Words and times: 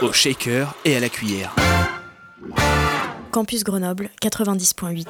Au 0.00 0.12
shaker 0.12 0.74
et 0.84 0.96
à 0.96 1.00
la 1.00 1.08
cuillère. 1.08 1.54
Campus 3.30 3.62
Grenoble 3.64 4.10
90.8. 4.22 5.06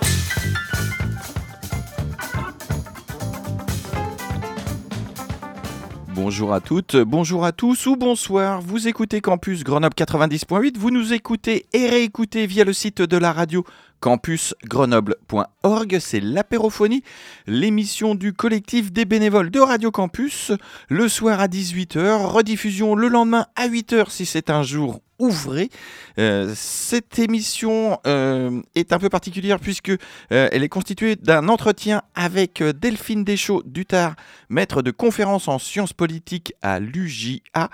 Bonjour 6.15 6.53
à 6.53 6.61
toutes, 6.61 6.97
bonjour 6.97 7.45
à 7.45 7.53
tous 7.53 7.87
ou 7.87 7.97
bonsoir. 7.97 8.61
Vous 8.61 8.89
écoutez 8.89 9.21
Campus 9.21 9.65
Grenoble 9.65 9.95
90.8. 9.95 10.79
Vous 10.79 10.91
nous 10.91 11.13
écoutez 11.13 11.67
et 11.73 11.89
réécoutez 11.89 12.47
via 12.47 12.65
le 12.65 12.73
site 12.73 13.03
de 13.03 13.17
la 13.17 13.33
radio 13.33 13.65
campusgrenoble.org. 14.03 15.99
C'est 16.01 16.21
l'apérophonie, 16.21 17.03
l'émission 17.47 18.15
du 18.17 18.35
collectif 18.35 18.93
des 18.93 19.05
bénévoles 19.05 19.51
de 19.51 19.61
Radio 19.61 19.91
Campus. 19.93 20.53
Le 20.89 21.09
soir 21.09 21.41
à 21.41 21.47
18h, 21.47 22.27
rediffusion 22.27 22.95
le 22.97 23.09
lendemain 23.09 23.47
à 23.57 23.69
8h 23.69 24.11
si 24.11 24.27
c'est 24.27 24.51
un 24.51 24.65
jour 24.65 25.01
ouvré. 25.23 25.71
Euh, 26.19 26.53
cette 26.57 27.19
émission 27.21 27.99
euh, 28.07 28.61
est 28.75 28.93
un 28.93 28.99
peu 28.99 29.09
particulière 29.09 29.61
puisque 29.61 29.91
euh, 29.91 29.97
elle 30.31 30.65
est 30.65 30.69
constituée 30.69 31.15
d'un 31.15 31.49
entretien 31.49 32.03
avec 32.17 32.61
Delphine 32.63 33.23
Deschaux 33.23 33.63
Dutard, 33.65 34.17
maître 34.49 34.83
de 34.83 34.91
conférence 34.91 35.47
en 35.47 35.61
sciences 35.61 35.93
politiques 35.93 36.55
à 36.61 36.81
l'UJA, 36.81 37.71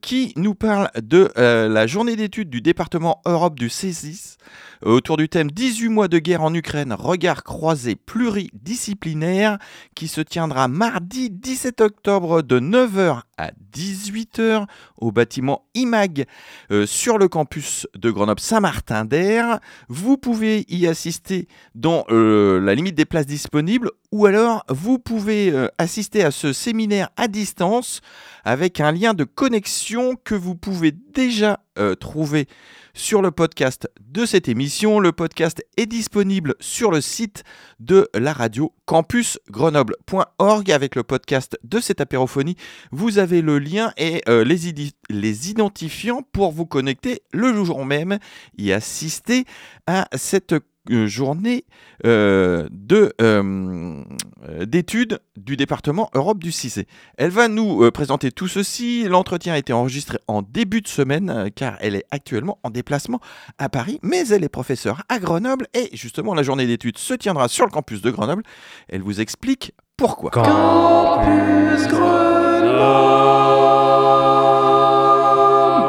qui 0.00 0.32
nous 0.36 0.54
parle 0.54 0.90
de 1.00 1.30
la 1.36 1.86
journée 1.86 2.16
d'études 2.16 2.50
du 2.50 2.60
département 2.60 3.22
Europe 3.24 3.58
du 3.58 3.68
CESIS 3.68 4.36
autour 4.84 5.16
du 5.16 5.28
thème 5.28 5.51
18 5.52 5.88
mois 5.88 6.08
de 6.08 6.18
guerre 6.18 6.42
en 6.42 6.54
Ukraine, 6.54 6.94
regard 6.94 7.44
croisé 7.44 7.94
pluridisciplinaire 7.94 9.58
qui 9.94 10.08
se 10.08 10.22
tiendra 10.22 10.66
mardi 10.66 11.28
17 11.28 11.82
octobre 11.82 12.40
de 12.40 12.58
9h 12.58 13.20
à 13.36 13.50
18h 13.74 14.66
au 14.96 15.12
bâtiment 15.12 15.66
IMAG 15.74 16.24
euh, 16.70 16.86
sur 16.86 17.18
le 17.18 17.28
campus 17.28 17.86
de 17.94 18.10
Grenoble-Saint-Martin-d'Air. 18.10 19.60
Vous 19.88 20.16
pouvez 20.16 20.64
y 20.68 20.86
assister 20.86 21.48
dans 21.74 22.04
euh, 22.08 22.58
la 22.60 22.74
limite 22.74 22.94
des 22.94 23.04
places 23.04 23.26
disponibles 23.26 23.90
ou 24.10 24.24
alors 24.24 24.64
vous 24.68 24.98
pouvez 24.98 25.50
euh, 25.50 25.68
assister 25.76 26.24
à 26.24 26.30
ce 26.30 26.54
séminaire 26.54 27.10
à 27.16 27.28
distance 27.28 28.00
avec 28.44 28.80
un 28.80 28.92
lien 28.92 29.12
de 29.12 29.24
connexion 29.24 30.16
que 30.24 30.34
vous 30.34 30.54
pouvez 30.54 30.92
déjà 30.92 31.60
trouver 32.00 32.48
sur 32.94 33.22
le 33.22 33.30
podcast 33.30 33.88
de 34.00 34.26
cette 34.26 34.48
émission. 34.48 35.00
Le 35.00 35.12
podcast 35.12 35.64
est 35.76 35.86
disponible 35.86 36.54
sur 36.60 36.90
le 36.90 37.00
site 37.00 37.44
de 37.80 38.08
la 38.14 38.32
radio 38.32 38.72
campusgrenoble.org 38.86 40.70
avec 40.70 40.94
le 40.96 41.02
podcast 41.02 41.58
de 41.64 41.80
cette 41.80 42.00
apérophonie. 42.00 42.56
Vous 42.90 43.18
avez 43.18 43.42
le 43.42 43.58
lien 43.58 43.92
et 43.96 44.22
euh, 44.28 44.44
les, 44.44 44.72
les 45.08 45.50
identifiants 45.50 46.22
pour 46.32 46.52
vous 46.52 46.66
connecter 46.66 47.22
le 47.32 47.52
jour 47.64 47.84
même 47.84 48.18
et 48.58 48.72
assister 48.72 49.44
à 49.86 50.08
cette 50.16 50.54
journée 50.90 51.64
euh, 52.04 52.68
de, 52.70 53.12
euh, 53.20 54.02
euh, 54.48 54.66
d'études 54.66 55.20
du 55.36 55.56
département 55.56 56.10
Europe 56.14 56.38
du 56.38 56.52
CICE. 56.52 56.80
Elle 57.16 57.30
va 57.30 57.48
nous 57.48 57.84
euh, 57.84 57.90
présenter 57.90 58.32
tout 58.32 58.48
ceci. 58.48 59.04
L'entretien 59.08 59.54
a 59.54 59.58
été 59.58 59.72
enregistré 59.72 60.18
en 60.26 60.42
début 60.42 60.80
de 60.80 60.88
semaine 60.88 61.30
euh, 61.30 61.48
car 61.54 61.76
elle 61.80 61.94
est 61.94 62.04
actuellement 62.10 62.58
en 62.62 62.70
déplacement 62.70 63.20
à 63.58 63.68
Paris, 63.68 63.98
mais 64.02 64.26
elle 64.28 64.44
est 64.44 64.48
professeure 64.48 65.02
à 65.08 65.18
Grenoble 65.18 65.66
et 65.74 65.88
justement 65.92 66.34
la 66.34 66.42
journée 66.42 66.66
d'études 66.66 66.98
se 66.98 67.14
tiendra 67.14 67.48
sur 67.48 67.64
le 67.64 67.70
campus 67.70 68.02
de 68.02 68.10
Grenoble. 68.10 68.42
Elle 68.88 69.02
vous 69.02 69.20
explique 69.20 69.72
pourquoi. 69.96 70.30
Campus 70.30 71.86
Grenoble 71.88 72.32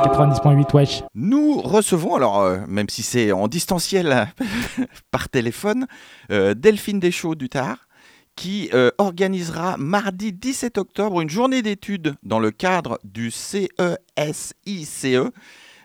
90.8 0.04 0.76
wesh. 0.76 1.04
Nous 1.16 1.43
recevons, 1.74 2.16
alors 2.16 2.42
euh, 2.42 2.60
même 2.68 2.90
si 2.90 3.04
c'est 3.04 3.32
en 3.32 3.48
distanciel 3.48 4.28
par 5.12 5.30
téléphone, 5.30 5.88
euh, 6.32 6.54
Delphine 6.54 7.00
Deschaux 7.00 7.36
Dutard 7.36 7.88
qui 8.36 8.70
euh, 8.74 8.90
organisera 8.98 9.78
mardi 9.78 10.34
17 10.34 10.80
octobre 10.80 11.22
une 11.22 11.30
journée 11.30 11.62
d'études 11.62 12.16
dans 12.24 12.40
le 12.40 12.50
cadre 12.50 13.00
du 13.04 13.30
CESICE, 13.30 15.06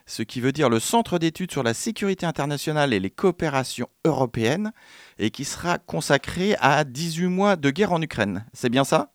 ce 0.06 0.22
qui 0.22 0.40
veut 0.40 0.52
dire 0.52 0.70
le 0.70 0.80
Centre 0.80 1.18
d'études 1.18 1.52
sur 1.52 1.62
la 1.62 1.74
sécurité 1.74 2.24
internationale 2.24 2.94
et 2.94 3.00
les 3.00 3.10
coopérations 3.10 3.88
européennes, 4.06 4.72
et 5.18 5.30
qui 5.30 5.44
sera 5.44 5.76
consacré 5.76 6.56
à 6.60 6.84
18 6.84 7.26
mois 7.26 7.56
de 7.56 7.68
guerre 7.68 7.92
en 7.92 8.00
Ukraine. 8.00 8.46
C'est 8.54 8.70
bien 8.70 8.84
ça? 8.84 9.12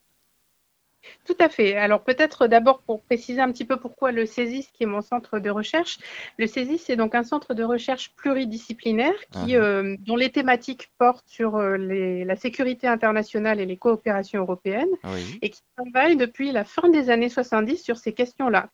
Tout 1.25 1.37
à 1.39 1.47
fait. 1.47 1.75
Alors 1.75 2.01
peut-être 2.03 2.47
d'abord 2.47 2.81
pour 2.81 3.01
préciser 3.01 3.39
un 3.39 3.49
petit 3.51 3.63
peu 3.63 3.77
pourquoi 3.77 4.11
le 4.11 4.25
CESIS, 4.25 4.67
qui 4.73 4.83
est 4.83 4.87
mon 4.87 5.01
centre 5.01 5.39
de 5.39 5.49
recherche. 5.49 5.97
Le 6.37 6.47
CESIS, 6.47 6.79
c'est 6.79 6.97
donc 6.97 7.15
un 7.15 7.23
centre 7.23 7.53
de 7.53 7.63
recherche 7.63 8.11
pluridisciplinaire 8.15 9.13
qui, 9.31 9.55
Mhm. 9.55 9.61
euh, 9.61 9.95
dont 10.01 10.17
les 10.17 10.29
thématiques 10.31 10.91
portent 10.97 11.27
sur 11.27 11.55
euh, 11.55 11.77
les- 11.77 12.25
la 12.25 12.35
sécurité 12.35 12.87
internationale 12.87 13.59
et 13.61 13.65
les 13.65 13.77
coopérations 13.77 14.41
européennes 14.41 14.89
Oui. 15.05 15.39
et 15.41 15.49
qui 15.49 15.61
travaille 15.77 16.17
depuis 16.17 16.51
la 16.51 16.65
fin 16.65 16.89
des 16.89 17.09
années 17.09 17.29
70 17.29 17.77
sur 17.77 17.95
ces 17.97 18.11
questions-là. 18.11 18.69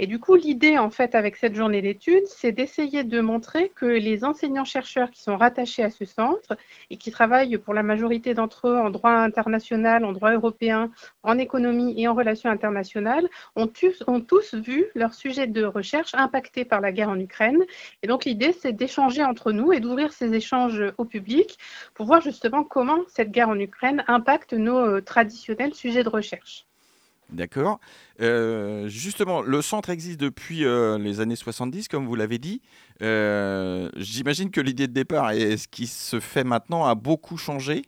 Et 0.00 0.08
du 0.08 0.18
coup, 0.18 0.34
l'idée, 0.34 0.78
en 0.78 0.90
fait, 0.90 1.14
avec 1.14 1.36
cette 1.36 1.54
journée 1.54 1.80
d'études, 1.80 2.26
c'est 2.26 2.50
d'essayer 2.50 3.04
de 3.04 3.20
montrer 3.20 3.68
que 3.74 3.86
les 3.86 4.24
enseignants-chercheurs 4.24 5.10
qui 5.12 5.22
sont 5.22 5.36
rattachés 5.36 5.84
à 5.84 5.90
ce 5.90 6.04
centre 6.04 6.56
et 6.90 6.96
qui 6.96 7.12
travaillent 7.12 7.56
pour 7.58 7.72
la 7.72 7.84
majorité 7.84 8.34
d'entre 8.34 8.66
eux 8.68 8.76
en 8.78 8.90
droit 8.90 9.12
international, 9.12 10.04
en 10.04 10.12
droit 10.12 10.32
européen, 10.32 10.90
en 11.22 11.38
économie 11.38 11.83
et 11.96 12.08
en 12.08 12.14
relations 12.14 12.50
internationales, 12.50 13.28
ont, 13.56 13.66
tous- 13.66 14.54
vu 14.54 14.86
leur 14.94 15.14
sujet 15.14 15.46
de 15.46 15.64
recherche 15.64 16.14
impacté 16.14 16.64
par 16.64 16.80
la 16.80 16.92
guerre 16.92 17.08
en 17.08 17.18
Ukraine. 17.18 17.62
Et 18.02 18.06
donc, 18.06 18.24
l'idée, 18.24 18.52
c'est 18.52 18.72
d'échanger 18.72 19.24
entre 19.24 19.52
nous 19.52 19.72
et 19.72 19.80
d'ouvrir 19.80 20.12
ces 20.12 20.32
échanges 20.34 20.82
au 20.98 21.04
public 21.04 21.58
pour 21.94 22.06
voir 22.06 22.20
justement 22.20 22.64
comment 22.64 22.98
cette 23.08 23.30
guerre 23.30 23.48
en 23.48 23.58
Ukraine 23.58 24.04
impacte 24.06 24.52
nos 24.52 24.78
euh, 24.78 25.00
traditionnels 25.00 25.74
sujets 25.74 26.04
de 26.04 26.08
recherche. 26.08 26.66
D'accord. 27.30 27.80
Euh, 28.20 28.86
justement, 28.88 29.40
le 29.40 29.62
centre 29.62 29.90
existe 29.90 30.20
depuis 30.20 30.64
euh, 30.64 30.98
les 30.98 31.20
années 31.20 31.36
70, 31.36 31.88
comme 31.88 32.06
vous 32.06 32.14
l'avez 32.14 32.38
dit. 32.38 32.60
J'imagine 33.00 34.50
que 34.50 34.60
l'idée 34.60 34.86
de 34.86 34.92
départ 34.92 35.32
et 35.32 35.56
ce 35.56 35.66
qui 35.66 35.86
se 35.86 36.20
fait 36.20 36.44
maintenant 36.44 36.84
a 36.84 36.94
beaucoup 36.94 37.36
changé. 37.36 37.82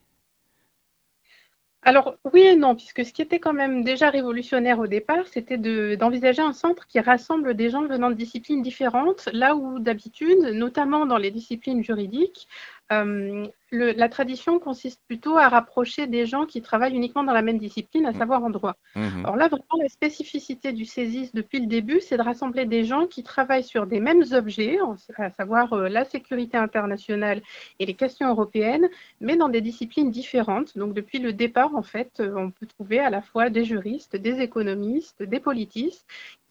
Alors 1.89 2.17
oui 2.33 2.41
et 2.43 2.57
non, 2.57 2.75
puisque 2.75 3.05
ce 3.05 3.13
qui 3.13 3.23
était 3.23 3.39
quand 3.39 3.53
même 3.53 3.85
déjà 3.85 4.11
révolutionnaire 4.11 4.81
au 4.81 4.89
départ, 4.89 5.25
c'était 5.29 5.57
de- 5.57 5.95
d'envisager 5.95 6.43
un 6.43 6.53
centre 6.53 6.87
qui 6.89 6.99
rassemble 6.99 7.55
des 7.55 7.71
gens 7.71 7.87
venant 7.87 8.11
de 8.11 8.15
disciplines 8.17 8.61
différentes, 8.61 9.29
là 9.33 9.55
où 9.55 9.79
d'habitude, 9.79 10.37
notamment 10.53 11.07
dans 11.07 11.17
les 11.17 11.31
disciplines 11.31 11.85
juridiques, 11.85 12.49
euh, 12.93 13.47
le- 13.73 13.93
la 13.93 14.09
tradition 14.09 14.59
consiste 14.61 15.01
plutôt 15.09 15.37
à 15.37 15.49
rapprocher 15.49 16.07
des 16.07 16.25
gens 16.25 16.47
qui 16.47 16.63
travaillent 16.63 16.95
uniquement 16.95 17.25
dans 17.25 17.33
la 17.33 17.43
même 17.43 17.59
discipline, 17.59 18.07
à 18.07 18.13
Mm. 18.13 18.15
savoir 18.15 18.45
en 18.45 18.51
droit. 18.51 18.77
Mhm. 18.95 19.25
Alors 19.25 19.37
là, 19.37 19.49
vraiment, 19.49 19.83
la 19.83 19.89
spécificité 19.89 20.73
du 20.73 20.85
CESIS 20.85 21.31
depuis 21.35 21.59
le 21.61 21.67
début, 21.67 22.01
c'est 22.01 22.17
de 22.17 22.23
rassembler 22.23 22.65
des 22.65 22.85
gens 22.85 23.07
qui 23.07 23.23
travaillent 23.25 23.65
sur 23.65 23.87
des 23.87 23.99
mêmes 24.01 24.23
objets, 24.33 24.79
à 25.17 25.31
savoir 25.31 25.73
euh, 25.73 25.89
la 25.89 26.05
sécurité 26.05 26.57
internationale 26.57 27.43
et 27.81 27.87
les 27.87 27.95
questions 27.95 28.29
européennes, 28.29 28.89
mais 29.21 29.37
dans 29.37 29.49
des 29.49 29.61
disciplines 29.61 30.11
différentes. 30.11 30.79
Donc 30.79 30.95
depuis 30.95 31.19
le 31.19 31.33
départ, 31.33 31.75
en 31.75 31.83
fait, 31.83 32.21
euh, 32.21 32.35
on 32.37 32.51
peut 32.53 32.67
trouver 32.67 33.01
à 33.01 33.11
la 33.11 33.21
fois 33.21 33.51
des 33.51 33.65
juristes, 33.65 34.15
des 34.17 34.41
économistes, 34.41 35.23
des 35.23 35.41
politistes 35.41 36.07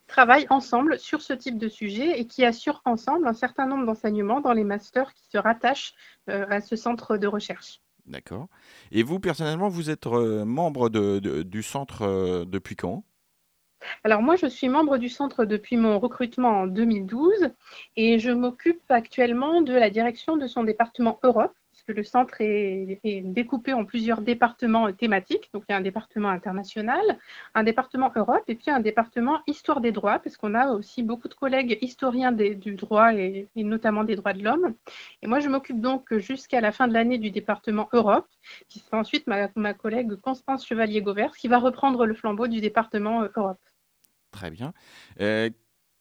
travaillent 0.07 0.48
ensemble 0.50 1.00
sur 1.00 1.22
ce 1.22 1.34
type 1.34 1.57
de 1.57 1.68
sujet 1.69 2.19
et 2.19 2.28
qui 2.28 2.46
assurent 2.46 2.81
ensemble 2.86 3.28
un 3.28 3.34
certain 3.34 3.66
nombre 3.66 3.86
d'enseignements 3.86 4.42
dans 4.42 4.54
les 4.54 4.63
masters 4.63 5.13
qui 5.13 5.25
se 5.31 5.38
rattachent 5.38 5.94
euh, 6.30 6.46
à 6.50 6.62
ce 6.62 6.75
centre 6.75 7.18
de 7.18 7.28
recherche. 7.28 7.81
D'accord. 8.06 8.48
Et 8.92 9.02
vous, 9.04 9.19
personnellement, 9.19 9.68
vous 9.68 9.90
êtes 9.90 10.06
euh, 10.07 10.46
membre 10.46 10.90
de- 10.90 11.19
de- 11.19 11.44
du 11.44 11.63
centre 11.63 12.04
euh, 12.04 12.46
depuis 12.46 12.75
quand? 12.75 13.04
Alors 14.04 14.22
moi, 14.22 14.36
je 14.36 14.46
suis 14.48 14.69
membre 14.69 14.98
du 14.98 15.10
centre 15.10 15.46
depuis 15.46 15.78
mon 15.78 16.00
recrutement 16.00 16.62
en 16.62 16.68
2012 16.68 17.50
et 17.96 18.19
je 18.19 18.31
m'occupe 18.31 18.81
actuellement 18.90 19.62
de 19.62 19.74
la 19.74 19.90
direction 19.90 20.38
de 20.38 20.48
son 20.48 20.63
département 20.63 21.19
Europe, 21.24 21.54
puisque 21.86 21.98
le 21.98 22.04
centre 22.04 22.36
est, 22.40 23.00
découpé 23.04 23.74
en 23.74 23.86
plusieurs 23.86 24.22
départements 24.22 24.92
thématiques. 24.92 25.50
Donc 25.54 25.64
il 25.68 25.72
y 25.72 25.76
a 25.76 25.78
un 25.78 25.82
département 25.82 26.30
international, 26.30 27.20
un 27.54 27.64
département 27.64 28.12
Europe 28.16 28.44
et 28.48 28.56
puis 28.56 28.72
un 28.72 28.80
département 28.80 29.42
histoire 29.48 29.82
des 29.82 29.92
droits, 29.92 30.20
parce 30.20 30.38
qu'on 30.38 30.54
a 30.56 30.72
aussi 30.72 31.04
beaucoup 31.04 31.28
de 31.28 31.34
collègues 31.34 31.78
historiens 31.82 32.32
du 32.32 32.76
droit 32.76 33.14
et, 33.14 33.48
notamment 33.56 34.04
des 34.04 34.16
droits 34.16 34.34
de 34.34 34.44
l'homme. 34.44 34.76
Et 35.22 35.28
moi, 35.28 35.40
je 35.40 35.50
m'occupe 35.50 35.80
donc 35.80 36.14
jusqu'à 36.18 36.62
la 36.62 36.72
fin 36.72 36.88
de 36.88 36.94
l'année 36.94 37.18
du 37.18 37.32
département 37.32 37.90
Europe, 37.94 38.28
qui 38.68 38.80
sera 38.80 38.98
ensuite 38.98 39.28
ma, 39.28 39.74
collègue 39.74 40.16
Constance 40.16 40.66
Chevalier-Gauvert, 40.66 41.36
qui 41.36 41.48
va 41.48 41.60
reprendre 41.60 42.06
le 42.06 42.14
flambeau 42.14 42.48
du 42.48 42.62
département 42.62 43.28
Europe. 43.36 43.60
Très 44.32 44.52
bien. 44.52 44.74
Euh, 45.22 45.50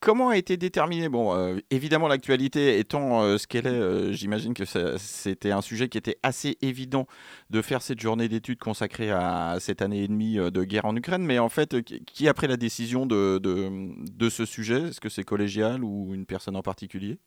comment 0.04 0.28
a 0.28 0.36
été 0.36 0.56
déterminé 0.58 1.08
Bon, 1.08 1.34
euh, 1.34 1.58
évidemment, 1.70 2.08
l'actualité 2.08 2.78
étant 2.78 3.22
euh, 3.22 3.38
ce 3.38 3.46
qu'elle 3.46 3.66
est, 3.66 3.70
euh, 3.70 4.12
j'imagine 4.12 4.52
que 4.52 4.64
c'était 4.98 5.50
un 5.50 5.62
sujet 5.62 5.88
qui 5.88 5.96
était 5.96 6.18
assez 6.22 6.58
évident 6.60 7.06
de 7.48 7.62
faire 7.62 7.80
cette 7.80 8.00
journée 8.00 8.28
d'études 8.28 8.58
consacrée 8.58 9.10
à 9.10 9.56
cette 9.60 9.80
année 9.80 10.04
et 10.04 10.08
demie 10.08 10.36
de 10.36 10.64
guerre 10.64 10.84
en 10.84 10.94
Ukraine. 10.94 11.24
Mais 11.24 11.38
en 11.38 11.48
fait, 11.48 11.82
qui 11.82 12.28
a 12.28 12.34
pris 12.34 12.46
la 12.46 12.58
décision 12.58 13.06
de 13.06 14.28
ce 14.30 14.44
sujet? 14.44 14.88
Est-ce 14.88 15.00
que 15.00 15.08
c'est 15.08 15.24
collégial 15.24 15.82
ou 15.82 16.14
une 16.14 16.26
personne 16.26 16.56
en 16.56 16.62
particulier? 16.62 17.18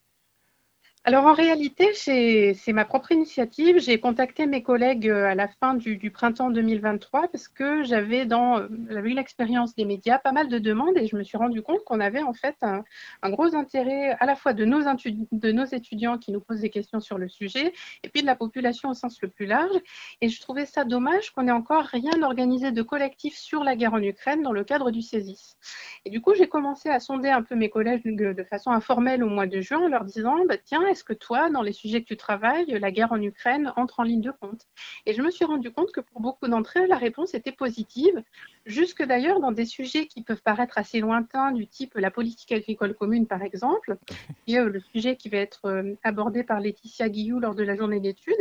Alors 1.08 1.26
en 1.26 1.34
réalité, 1.34 1.94
c'est 1.94 2.74
ma 2.74 2.84
propre 2.84 3.14
initiative. 3.14 3.80
J'ai 3.80 3.98
contacté 3.98 4.46
mes 4.46 4.62
collègues 4.62 5.08
euh, 5.08 5.24
à 5.24 5.36
la 5.36 5.48
fin 5.48 5.74
du, 5.74 6.12
printemps 6.12 6.50
2023 6.50 7.30
parce 7.30 7.48
que 7.48 7.64
euh, 7.64 7.84
j'avais 7.86 8.26
eu 8.26 9.14
l'expérience 9.14 9.74
des 9.74 9.86
médias, 9.86 10.20
pas 10.20 10.34
mal 10.34 10.50
de 10.50 10.60
demandes 10.60 10.98
et 10.98 11.08
je 11.08 11.16
me 11.16 11.24
suis 11.24 11.38
rendu 11.38 11.62
compte 11.62 11.82
qu'on 11.86 12.02
avait 12.02 12.24
en 12.24 12.34
fait 12.34 12.58
un, 12.62 12.84
gros 13.30 13.56
intérêt 13.56 14.18
à 14.20 14.26
la 14.26 14.36
fois 14.36 14.52
de 14.52 14.66
nos, 14.66 14.82
étudiants 15.68 16.18
qui 16.18 16.34
nous 16.34 16.42
posent 16.42 16.60
des 16.60 16.70
questions 16.70 17.00
sur 17.00 17.18
le 17.18 17.30
sujet 17.30 17.72
et 18.04 18.10
puis 18.10 18.20
de 18.20 18.28
la 18.28 18.36
population 18.36 18.90
au 18.90 18.94
sens 18.94 19.22
le 19.22 19.30
plus 19.30 19.46
large. 19.46 19.80
Et 20.20 20.28
je 20.28 20.42
trouvais 20.42 20.66
ça 20.66 20.84
dommage 20.84 21.32
qu'on 21.32 21.48
ait 21.48 21.52
encore 21.52 21.86
rien 21.86 22.22
organisé 22.22 22.72
de 22.74 22.82
collectif 22.82 23.38
sur 23.38 23.64
la 23.64 23.78
guerre 23.78 23.94
en 23.94 24.02
Ukraine 24.04 24.42
dans 24.42 24.52
le 24.52 24.66
cadre 24.66 24.92
du 24.92 25.02
CESIS. 25.02 25.56
Et 26.04 26.10
du 26.10 26.20
coup, 26.20 26.34
j'ai 26.36 26.50
commencé 26.50 26.90
à 26.90 27.00
sonder 27.00 27.30
un 27.30 27.44
peu 27.44 27.56
mes 27.56 27.70
collègues 27.70 28.04
de 28.14 28.44
façon 28.44 28.72
informelle 28.72 29.24
au 29.24 29.30
mois 29.30 29.48
de 29.48 29.62
juin 29.62 29.80
en 29.80 29.88
leur 29.88 30.04
disant 30.04 30.36
bah, 30.50 30.58
tiens, 30.62 30.84
est-ce 30.98 31.04
que 31.04 31.14
toi, 31.14 31.52
dans 31.52 31.62
les 31.62 31.74
sujets 31.74 32.02
que 32.02 32.08
tu 32.08 32.18
travailles, 32.18 32.66
la 32.66 32.90
guerre 32.90 33.12
en 33.12 33.22
Ukraine 33.22 33.72
entre 33.76 34.00
en 34.00 34.04
ligne 34.04 34.22
de 34.22 34.32
compte? 34.32 34.66
Et 35.06 35.14
je 35.14 35.22
me 35.22 35.30
suis 35.30 35.46
rendu 35.46 35.70
compte 35.72 35.92
que 35.92 36.02
pour 36.02 36.22
beaucoup 36.22 36.48
d'entre 36.48 36.76
elles, 36.78 36.88
la 36.88 36.98
réponse 36.98 37.36
était 37.36 37.52
positive, 37.52 38.24
jusque 38.66 39.04
d'ailleurs 39.04 39.40
dans 39.40 39.52
des 39.52 39.66
sujets 39.66 40.08
qui 40.08 40.24
peuvent 40.24 40.42
paraître 40.42 40.80
assez 40.80 41.00
lointains, 41.00 41.52
du 41.52 41.68
type 41.68 41.94
la 41.94 42.10
politique 42.10 42.52
agricole 42.52 42.96
commune, 42.96 43.28
par 43.28 43.44
exemple, 43.44 43.98
qui 44.48 44.56
est 44.56 44.64
le 44.64 44.80
sujet 44.80 45.18
qui 45.18 45.30
va 45.30 45.38
être 45.38 45.66
euh, 45.66 45.94
abordé 46.04 46.44
par 46.44 46.60
Laetitia 46.60 47.10
Guillou 47.10 47.40
lors 47.40 47.54
de 47.54 47.62
la 47.62 47.76
journée 47.76 48.00
d'études. 48.00 48.34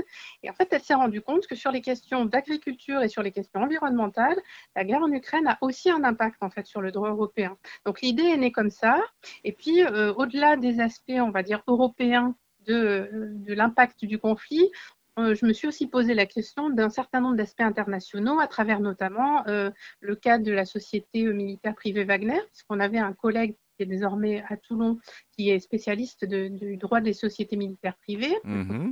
Et 0.43 0.49
en 0.49 0.55
fait, 0.55 0.69
elle 0.71 0.83
s'est 0.83 0.95
rendue 0.95 1.21
compte 1.21 1.47
que 1.47 1.57
sur 1.57 1.71
les 1.71 1.83
questions 1.83 2.25
d'agriculture 2.25 3.03
et 3.03 3.09
sur 3.11 3.23
les 3.23 3.33
questions 3.33 3.61
environnementales, 3.61 4.41
la 4.75 4.85
guerre 4.85 5.03
en 5.03 5.13
Ukraine 5.13 5.47
a 5.47 5.59
aussi 5.61 5.91
un 5.91 6.05
impact 6.05 6.43
en 6.43 6.49
fait 6.49 6.67
sur 6.67 6.81
le 6.81 6.91
droit 6.91 7.11
européen. 7.11 7.59
Donc 7.85 8.01
l'idée 8.01 8.23
est 8.23 8.39
née 8.39 8.53
comme 8.53 8.71
ça. 8.71 8.99
Et 9.45 9.53
puis, 9.53 9.83
euh, 9.83 10.15
au-delà 10.15 10.57
des 10.57 10.81
aspects, 10.81 11.13
on 11.19 11.31
va 11.31 11.43
dire, 11.43 11.63
européens 11.67 12.35
de, 12.67 13.09
de 13.47 13.55
l'impact 13.55 14.05
du 14.05 14.19
conflit, 14.19 14.71
euh, 15.19 15.35
je 15.35 15.47
me 15.47 15.53
suis 15.53 15.67
aussi 15.67 15.87
posé 15.87 16.13
la 16.15 16.27
question 16.27 16.69
d'un 16.69 16.91
certain 16.91 17.21
nombre 17.21 17.37
d'aspects 17.37 17.63
internationaux, 17.63 18.39
à 18.39 18.47
travers 18.47 18.81
notamment 18.81 19.47
euh, 19.47 19.71
le 20.01 20.15
cas 20.15 20.39
de 20.39 20.53
la 20.53 20.67
société 20.67 21.25
militaire 21.25 21.75
privée 21.75 22.05
Wagner, 22.05 22.41
puisqu'on 22.53 22.81
avait 22.81 22.99
un 22.99 23.15
collègue 23.15 23.57
qui 23.77 23.83
est 23.85 23.87
désormais 23.87 24.45
à 24.49 24.57
Toulon, 24.57 24.99
qui 25.33 25.51
est 25.51 25.61
spécialiste 25.61 26.25
de, 26.25 26.49
du 26.49 26.77
droit 26.77 27.01
des 27.01 27.15
sociétés 27.15 27.57
militaires 27.57 27.97
privées. 27.97 28.37
Mm 28.45 28.63
-hmm. 28.63 28.89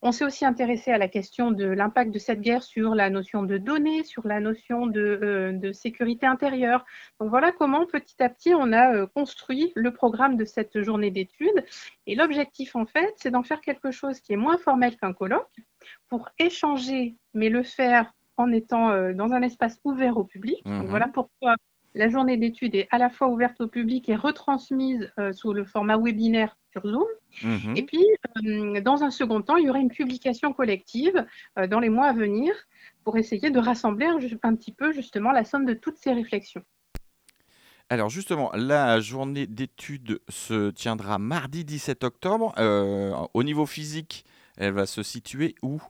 On 0.00 0.12
s'est 0.12 0.24
aussi 0.24 0.44
intéressé 0.44 0.92
à 0.92 0.98
la 0.98 1.08
question 1.08 1.50
de 1.50 1.64
l'impact 1.64 2.12
de 2.12 2.18
cette 2.20 2.40
guerre 2.40 2.62
sur 2.62 2.94
la 2.94 3.10
notion 3.10 3.42
de 3.42 3.58
données, 3.58 4.04
sur 4.04 4.26
la 4.28 4.38
notion 4.38 4.86
de, 4.86 5.00
euh, 5.00 5.52
de, 5.52 5.72
sécurité 5.72 6.24
intérieure. 6.24 6.84
Donc 7.20 7.30
voilà 7.30 7.50
comment 7.50 7.84
petit 7.84 8.22
à 8.22 8.28
petit 8.28 8.54
on 8.54 8.72
a 8.72 8.94
euh, 8.94 9.06
construit 9.06 9.72
le 9.74 9.92
programme 9.92 10.36
de 10.36 10.44
cette 10.44 10.82
journée 10.82 11.10
d'études. 11.10 11.64
Et 12.06 12.14
l'objectif 12.14 12.76
en 12.76 12.86
fait, 12.86 13.12
c'est 13.16 13.32
d'en 13.32 13.42
faire 13.42 13.60
quelque 13.60 13.90
chose 13.90 14.20
qui 14.20 14.32
est 14.32 14.36
moins 14.36 14.58
formel 14.58 14.96
qu'un 14.96 15.12
colloque 15.12 15.56
pour 16.08 16.28
échanger, 16.38 17.16
mais 17.34 17.48
le 17.48 17.64
faire 17.64 18.12
en 18.36 18.52
étant 18.52 18.90
euh, 18.90 19.12
dans 19.12 19.32
un 19.32 19.42
espace 19.42 19.80
ouvert 19.82 20.16
au 20.16 20.24
public. 20.24 20.62
Mmh. 20.64 20.80
Donc 20.80 20.88
voilà 20.90 21.08
pourquoi 21.08 21.56
la 21.98 22.08
journée 22.08 22.36
d'études 22.36 22.76
est 22.76 22.86
à 22.92 22.98
la 22.98 23.10
fois 23.10 23.28
ouverte 23.28 23.60
au 23.60 23.66
public 23.66 24.08
et 24.08 24.14
retransmise 24.14 25.10
euh, 25.18 25.32
sous 25.32 25.52
le 25.52 25.64
format 25.64 25.98
webinaire 25.98 26.56
sur 26.70 26.82
Zoom. 26.86 27.04
Mmh. 27.42 27.76
Et 27.76 27.82
puis, 27.82 28.06
euh, 28.46 28.80
dans 28.80 29.02
un 29.02 29.10
second 29.10 29.42
temps, 29.42 29.56
il 29.56 29.66
y 29.66 29.70
aurait 29.70 29.80
une 29.80 29.90
publication 29.90 30.52
collective 30.52 31.26
euh, 31.58 31.66
dans 31.66 31.80
les 31.80 31.88
mois 31.88 32.06
à 32.06 32.12
venir 32.12 32.54
pour 33.02 33.18
essayer 33.18 33.50
de 33.50 33.58
rassembler 33.58 34.06
un, 34.06 34.18
un, 34.44 34.54
petit 34.54 34.72
peu 34.72 34.92
justement 34.92 35.32
la 35.32 35.44
somme 35.44 35.66
de 35.66 35.74
toutes 35.74 35.96
ces 35.98 36.12
réflexions. 36.12 36.62
Alors 37.88 38.10
justement, 38.10 38.52
la 38.54 39.00
journée 39.00 39.48
d'études 39.48 40.20
se 40.28 40.70
tiendra 40.70 41.18
mardi 41.18 41.64
17 41.64 42.04
octobre. 42.04 42.54
au 43.34 43.42
niveau 43.42 43.66
physique, 43.66 44.24
elle 44.56 44.72
va 44.72 44.86
se 44.86 45.02
situer 45.02 45.56
où? 45.62 45.80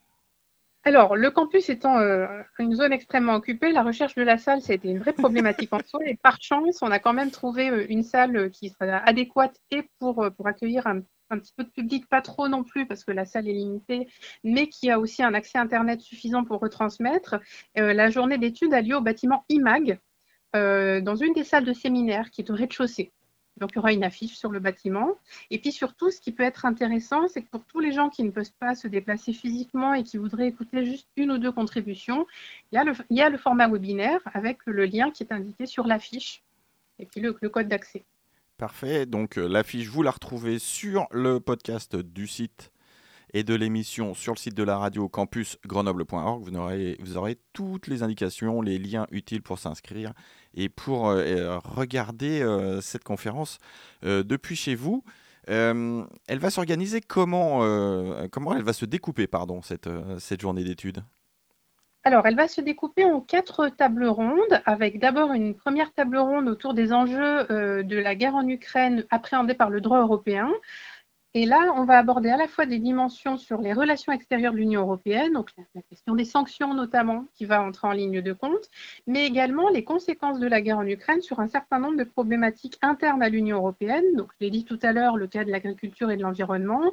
Alors, 0.89 1.17
le 1.17 1.31
campus 1.31 1.69
étant 1.69 1.99
euh, 1.99 2.27
une 2.59 2.75
zone 2.75 2.95
extrêmement 2.95 3.35
occupée, 3.35 3.73
la 3.73 3.83
recherche 3.83 4.15
de 4.15 4.23
la 4.23 4.39
salle, 4.39 4.63
c'était 4.63 4.89
une 4.89 4.99
vraie 4.99 5.13
problématique 5.13 5.71
en 5.73 5.81
soi. 5.85 6.01
Et 6.07 6.17
par 6.17 6.41
chance, 6.41 6.81
on 6.81 6.91
a 6.91 6.99
quand 6.99 7.13
même 7.13 7.31
trouvé 7.31 7.69
euh, 7.69 7.87
une 7.91 8.03
salle 8.03 8.51
qui 8.51 8.71
serait 8.71 8.91
adéquate 9.05 9.55
et 9.71 9.83
pour, 9.99 10.23
euh, 10.23 10.31
accueillir 10.47 10.87
un, 10.87 11.03
petit 11.31 11.53
peu 11.55 11.65
de 11.65 11.69
public, 11.69 12.09
pas 12.09 12.23
trop 12.23 12.49
non 12.49 12.65
plus 12.65 12.87
parce 12.87 13.05
que 13.05 13.13
la 13.13 13.27
salle 13.27 13.49
est 13.49 13.53
limitée, 13.53 14.09
mais 14.45 14.69
qui 14.69 14.91
a 14.91 14.99
aussi 14.99 15.23
un 15.23 15.35
accès 15.35 15.59
Internet 15.59 16.01
suffisant 16.01 16.43
pour 16.43 16.59
retransmettre. 16.59 17.37
Euh, 17.79 17.93
la 17.93 18.09
journée 18.09 18.39
d'études 18.39 18.73
a 18.73 18.81
lieu 18.81 18.97
au 18.97 19.03
bâtiment 19.03 19.45
IMAG, 19.51 19.99
euh, 20.57 21.03
dans 21.03 21.17
une 21.17 21.35
des 21.35 21.45
salles 21.45 21.67
de 21.67 21.75
séminaire 21.75 22.31
qui 22.31 22.41
est 22.41 22.51
au 22.51 22.55
rez-de-chaussée. 22.55 23.13
Donc, 23.59 23.71
il 23.73 23.77
y 23.77 23.79
aura 23.79 23.93
une 23.93 24.05
affiche 24.05 24.37
sur 24.37 24.51
le 24.51 24.61
bâtiment. 24.61 25.17
Et 25.51 25.59
puis 25.59 25.73
surtout, 25.73 26.11
ce 26.11 26.21
qui 26.21 26.33
peut 26.33 26.43
être 26.43 26.65
intéressant, 26.65 27.29
c'est 27.29 27.43
que 27.43 27.49
pour 27.49 27.65
tous 27.65 27.81
les 27.81 27.93
gens 27.93 28.09
qui 28.09 28.23
ne 28.25 28.31
peuvent 28.31 28.53
pas 28.59 28.75
se 28.75 28.89
déplacer 28.89 29.33
physiquement 29.33 29.95
et 29.95 30.03
qui 30.03 30.17
voudraient 30.17 30.49
écouter 30.49 30.85
juste 30.85 31.09
une 31.17 31.33
ou 31.33 31.39
deux 31.39 31.53
contributions, 31.53 32.27
il 32.73 32.77
y 33.11 33.21
a 33.21 33.31
le, 33.31 33.39
format 33.39 33.69
webinaire 33.69 34.21
avec 34.33 34.59
le 34.67 34.85
lien 34.85 35.11
qui 35.11 35.23
est 35.23 35.33
indiqué 35.33 35.67
sur 35.67 35.87
l'affiche 35.87 36.43
et 36.99 37.07
puis 37.07 37.21
le, 37.21 37.37
le 37.41 37.49
code 37.49 37.69
d'accès. 37.69 38.05
Parfait. 38.57 39.07
Donc, 39.07 39.39
euh, 39.39 39.47
l'affiche, 39.47 39.87
vous 39.89 40.03
la 40.03 40.11
retrouvez 40.11 40.59
sur 40.59 41.07
le 41.13 41.39
podcast 41.39 41.95
du 41.95 42.27
site 42.27 42.73
et 43.35 43.45
de 43.45 43.55
l'émission 43.55 44.15
sur 44.15 44.33
le 44.33 44.39
site 44.39 44.55
de 44.55 44.63
la 44.63 44.79
radio 44.79 45.09
campus 45.09 45.59
grenoble.org. 45.67 46.43
Vous 46.43 46.57
aurez, 46.57 46.97
vous 47.01 47.17
aurez 47.17 47.39
toutes 47.53 47.87
les 47.87 48.03
indications, 48.03 48.63
les 48.63 48.79
liens 48.79 49.07
utiles 49.11 49.43
pour 49.43 49.59
s'inscrire 49.59 50.13
et 50.55 50.69
pour 50.69 51.09
euh, 51.09 51.59
regarder 51.59 52.43
euh, 52.43 52.81
cette 52.81 53.05
conférence 53.05 53.59
euh, 54.05 54.23
depuis 54.23 54.57
chez 54.57 54.75
vous. 54.75 55.05
elle 55.47 56.39
va 56.39 56.51
s'organiser 56.51 57.01
comment, 57.01 57.61
comment 58.31 58.55
elle 58.55 58.63
va 58.63 58.73
se 58.73 58.85
découper, 58.85 59.27
pardon, 59.27 59.63
cette, 59.63 60.41
journée 60.41 60.65
d'études? 60.65 61.03
Alors, 62.05 62.27
elle 62.27 62.37
va 62.37 62.49
se 62.49 62.63
découper 62.63 63.05
en 63.05 63.21
quatre 63.21 63.69
tables 63.69 64.07
rondes, 64.07 64.63
avec 64.65 64.99
d'abord 64.99 65.33
une 65.33 65.55
première 65.55 65.93
table 65.93 66.17
ronde 66.17 66.49
autour 66.49 66.73
des 66.73 66.93
enjeux 66.93 67.51
euh, 67.51 67.83
de 67.83 67.99
la 67.99 68.15
guerre 68.15 68.35
en 68.35 68.49
Ukraine 68.49 69.05
appréhendés 69.11 69.53
par 69.53 69.69
le 69.69 69.83
droit 69.83 70.01
européen. 70.01 70.49
Et 71.35 71.45
là, 71.45 71.73
on 71.77 71.85
va 71.85 71.99
aborder 71.99 72.31
à 72.31 72.37
la 72.37 72.49
fois 72.49 72.65
des 72.65 72.79
dimensions 72.79 73.37
sur 73.37 73.61
les 73.61 73.75
relations 73.75 74.13
extérieures 74.13 74.53
de 74.53 74.59
l'Union 74.59 74.81
européenne, 74.81 75.35
donc 75.35 75.51
la 75.75 75.83
question 75.83 76.15
des 76.15 76.25
sanctions 76.25 76.73
notamment, 76.73 77.27
qui 77.35 77.45
va 77.45 77.63
entrer 77.63 77.87
en 77.87 77.93
ligne 77.93 78.23
de 78.23 78.33
compte, 78.33 78.71
mais 79.07 79.27
également 79.27 79.69
les 79.69 79.85
conséquences 79.85 80.41
de 80.41 80.47
la 80.47 80.63
guerre 80.63 80.79
en 80.79 80.87
Ukraine 80.87 81.21
sur 81.21 81.41
un 81.41 81.47
certain 81.47 81.79
nombre 81.79 81.99
de 81.99 82.05
problématiques 82.05 82.79
internes 82.81 83.23
à 83.23 83.29
l'Union 83.29 83.59
européenne. 83.59 84.05
Donc, 84.17 84.31
je 84.41 84.47
l'ai 84.47 84.51
dit 84.51 84.65
tout 84.65 84.79
à 84.83 84.93
l'heure, 84.93 85.17
le 85.17 85.27
cas 85.27 85.45
de 85.45 85.51
l'agriculture 85.51 86.11
et 86.11 86.17
de 86.17 86.23
l'environnement, 86.23 86.93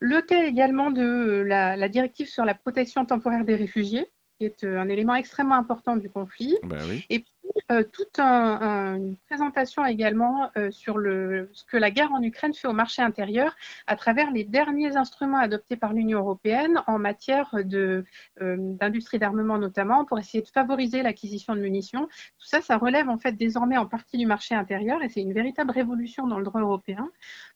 le 0.00 0.22
cas 0.22 0.44
également 0.44 0.90
de 0.90 1.44
la, 1.46 1.76
la 1.76 1.88
directive 1.88 2.28
sur 2.28 2.44
la 2.44 2.54
protection 2.54 3.04
temporaire 3.04 3.44
des 3.44 3.56
réfugiés, 3.56 4.06
qui 4.38 4.46
est 4.46 4.64
un 4.64 4.88
élément 4.88 5.14
extrêmement 5.14 5.54
important 5.54 5.96
du 5.96 6.10
conflit. 6.10 6.56
Ben 6.62 6.78
oui. 6.88 7.04
Et 7.10 7.20
puis, 7.20 7.32
euh, 7.70 7.82
toute 7.82 8.18
un, 8.18 8.24
un, 8.26 8.96
une 8.96 9.16
présentation 9.26 9.84
également 9.84 10.50
euh, 10.56 10.70
sur 10.70 10.96
ce 10.96 11.64
que 11.64 11.76
la 11.76 11.90
guerre 11.90 12.12
en 12.12 12.22
Ukraine 12.22 12.54
fait 12.54 12.68
au 12.68 12.72
marché 12.72 13.02
intérieur 13.02 13.56
à 13.86 13.96
travers 13.96 14.30
les 14.30 14.44
derniers 14.44 14.96
instruments 14.96 15.38
adoptés 15.38 15.76
par 15.76 15.92
l'Union 15.92 16.20
européenne 16.20 16.82
en 16.86 16.98
matière 16.98 17.50
d'industrie 17.64 19.16
euh, 19.16 19.20
d'armement 19.20 19.58
notamment 19.58 20.04
pour 20.04 20.18
essayer 20.18 20.42
de 20.42 20.48
favoriser 20.48 21.02
l'acquisition 21.02 21.54
de 21.54 21.60
munitions. 21.60 22.06
Tout 22.38 22.46
ça, 22.46 22.60
ça 22.60 22.76
relève 22.76 23.08
en 23.08 23.18
fait 23.18 23.32
désormais 23.32 23.76
en 23.76 23.86
partie 23.86 24.18
du 24.18 24.26
marché 24.26 24.54
intérieur 24.54 25.02
et 25.02 25.08
c'est 25.08 25.22
une 25.22 25.32
véritable 25.32 25.70
révolution 25.70 26.26
dans 26.26 26.38
le 26.38 26.44
droit 26.44 26.60
européen. 26.60 27.10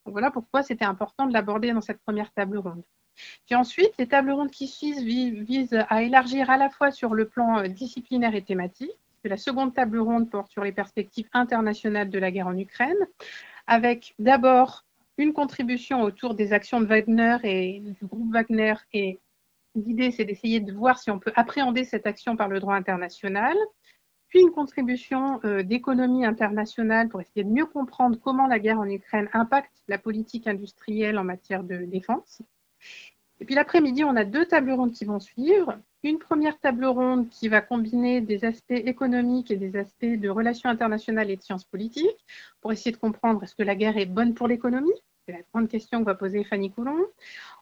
Donc 0.05 0.13
voilà 0.13 0.31
pourquoi 0.31 0.63
c'était 0.63 0.85
important 0.85 1.27
de 1.27 1.33
l'aborder 1.33 1.73
dans 1.73 1.81
cette 1.81 2.01
première 2.01 2.33
table 2.33 2.59
ronde. 2.59 2.83
Puis 3.47 3.55
ensuite, 3.55 3.93
les 3.99 4.09
tables 4.09 4.31
rondes 4.31 4.51
qui 4.51 4.67
suivent 4.67 5.03
visent 5.45 5.79
à 5.89 6.03
élargir 6.03 6.49
à 6.51 6.57
la 6.57 6.71
fois 6.71 6.91
sur 6.91 7.15
le 7.15 7.29
plan 7.29 7.63
disciplinaire 7.69 8.35
et 8.35 8.43
thématique. 8.43 8.91
La 9.25 9.37
seconde 9.37 9.75
table 9.75 9.99
ronde 9.99 10.31
porte 10.31 10.51
sur 10.51 10.65
les 10.65 10.73
perspectives 10.73 11.29
internationales 11.33 12.09
de 12.09 12.19
la 12.19 12.31
guerre 12.31 12.47
en 12.47 12.57
Ukraine, 12.57 12.97
avec 13.67 14.15
d'abord 14.19 14.87
une 15.19 15.35
contribution 15.35 16.03
autour 16.03 16.35
des 16.35 16.55
actions 16.55 16.81
de 16.81 16.87
Wagner 16.87 17.37
et 17.45 17.81
du 17.81 18.07
groupe 18.07 18.33
Wagner. 18.33 18.75
Et 18.95 19.21
l'idée, 19.75 20.11
c'est 20.11 20.25
d'essayer 20.25 20.61
de 20.61 20.73
voir 20.73 20.99
si 20.99 21.11
on 21.11 21.19
peut 21.19 21.33
appréhender 21.37 21.85
cette 21.85 22.07
action 22.07 22.35
par 22.37 22.49
le 22.49 22.61
droit 22.61 22.75
international. 22.75 23.57
Puis 24.29 24.41
une 24.41 24.53
contribution 24.53 25.41
euh, 25.45 25.63
d'économie 25.63 26.25
internationale 26.25 27.09
pour 27.09 27.21
essayer 27.21 27.45
de 27.45 27.51
mieux 27.51 27.67
comprendre 27.67 28.19
comment 28.19 28.47
la 28.47 28.59
guerre 28.59 28.79
en 28.79 28.89
Ukraine 28.89 29.29
impacte 29.33 29.83
la 29.89 29.99
politique 29.99 30.47
industrielle 30.47 31.19
en 31.19 31.25
matière 31.25 31.65
de 31.65 31.85
défense. 31.85 32.41
Et 33.41 33.47
puis 33.47 33.55
l'après-midi, 33.55 34.05
on 34.05 34.17
a 34.17 34.25
deux 34.25 34.45
tables 34.45 34.71
rondes 34.73 34.93
qui 34.93 35.07
vont 35.07 35.19
suivre. 35.19 35.79
Une 36.03 36.19
première 36.19 36.59
table 36.61 36.85
ronde 36.85 37.29
qui 37.31 37.49
va 37.49 37.63
combiner 37.63 38.21
des 38.21 38.45
aspects 38.45 38.71
économiques 38.71 39.51
et 39.51 39.57
des 39.57 39.77
aspects 39.77 40.05
de 40.05 40.29
relations 40.29 40.69
internationales 40.69 41.31
et 41.31 41.37
de 41.37 41.43
sciences 41.43 41.65
politiques 41.65 42.25
pour 42.61 42.73
essayer 42.73 42.93
de 42.93 42.99
comprendre 42.99 43.43
est-ce 43.43 43.55
que 43.55 43.63
la 43.63 43.75
guerre 43.75 43.97
est 43.97 44.07
bonne 44.07 44.35
pour 44.35 44.47
l'économie 44.47 44.93
C'est 45.27 45.33
la 45.33 45.43
grande 45.53 45.69
question 45.69 46.01
que 46.01 46.05
va 46.05 46.15
poser 46.15 46.45
Fanny 46.45 46.71
Coulon. 46.71 46.99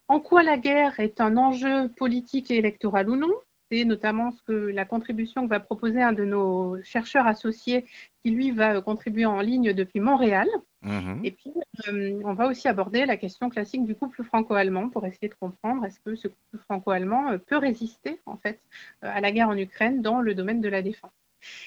En 0.08 0.18
quoi 0.18 0.42
la 0.42 0.58
guerre 0.58 0.99
est 0.99 1.20
un 1.20 1.37
enjeu 1.37 1.88
politique 1.90 2.50
et 2.50 2.56
électoral 2.56 3.08
ou 3.08 3.16
non? 3.16 3.32
C'est 3.70 3.84
notamment 3.84 4.30
ce 4.30 4.42
que 4.42 4.52
la 4.52 4.84
contribution 4.84 5.44
que 5.44 5.50
va 5.50 5.60
proposer 5.60 6.02
un 6.02 6.12
de 6.12 6.25
nos 6.25 6.82
chercheurs 6.82 7.26
associés 7.26 7.84
qui, 8.22 8.30
lui, 8.30 8.50
va 8.50 8.80
contribuer 8.80 9.26
en 9.26 9.40
ligne 9.40 9.72
depuis 9.72 10.00
Montréal. 10.00 10.48
Mhm. 10.82 11.20
Et 11.25 11.32
puis, 11.32 11.52
euh, 11.88 12.20
on 12.25 12.34
va 12.34 12.46
aussi 12.46 12.68
aborder 12.68 13.04
la 13.04 13.16
question 13.16 13.50
classique 13.50 13.84
du 13.84 13.94
couple 13.94 14.22
franco-allemand 14.22 14.88
pour 14.90 15.04
essayer 15.06 15.28
de 15.28 15.34
comprendre 15.34 15.84
est-ce 15.84 16.00
que 16.00 16.14
ce 16.14 16.28
couple 16.28 16.58
franco-allemand 16.64 17.32
euh, 17.32 17.38
peut 17.38 17.56
résister, 17.56 18.20
en 18.26 18.37
fait, 18.37 18.60
euh, 19.04 19.10
à 19.12 19.20
la 19.20 19.32
guerre 19.32 19.48
en 19.48 19.56
Ukraine 19.56 20.02
dans 20.02 20.20
le 20.20 20.34
domaine 20.34 20.60
de 20.60 20.68
la 20.68 20.82
défense. 20.82 21.12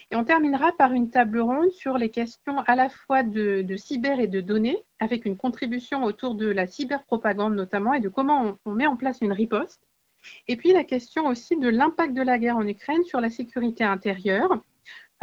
Et 0.09 0.15
on 0.15 0.23
terminera 0.23 0.71
par 0.73 0.91
une 0.91 1.09
table 1.09 1.39
ronde 1.39 1.71
sur 1.71 1.97
les 1.97 2.09
questions 2.09 2.59
à 2.59 2.75
la 2.75 2.89
fois 2.89 3.23
de, 3.23 3.65
cyber 3.77 4.19
et 4.19 4.27
de 4.27 4.41
données, 4.41 4.77
avec 4.99 5.25
une 5.25 5.37
contribution 5.37 6.03
autour 6.03 6.35
de 6.35 6.47
la 6.47 6.67
cyberpropagande 6.67 7.55
notamment 7.55 7.93
et 7.93 8.01
de 8.01 8.09
comment 8.09 8.57
on 8.65 8.71
met 8.71 8.85
en 8.85 8.97
place 8.97 9.19
une 9.21 9.31
riposte 9.31 9.81
et 10.47 10.55
puis 10.55 10.73
la 10.73 10.83
question 10.83 11.27
aussi 11.27 11.57
de 11.57 11.69
l'impact 11.69 12.13
de 12.13 12.21
la 12.21 12.37
guerre 12.37 12.57
en 12.57 12.67
Ukraine 12.67 13.03
sur 13.03 13.21
la 13.21 13.29
sécurité 13.29 13.83
intérieure, 13.83 14.61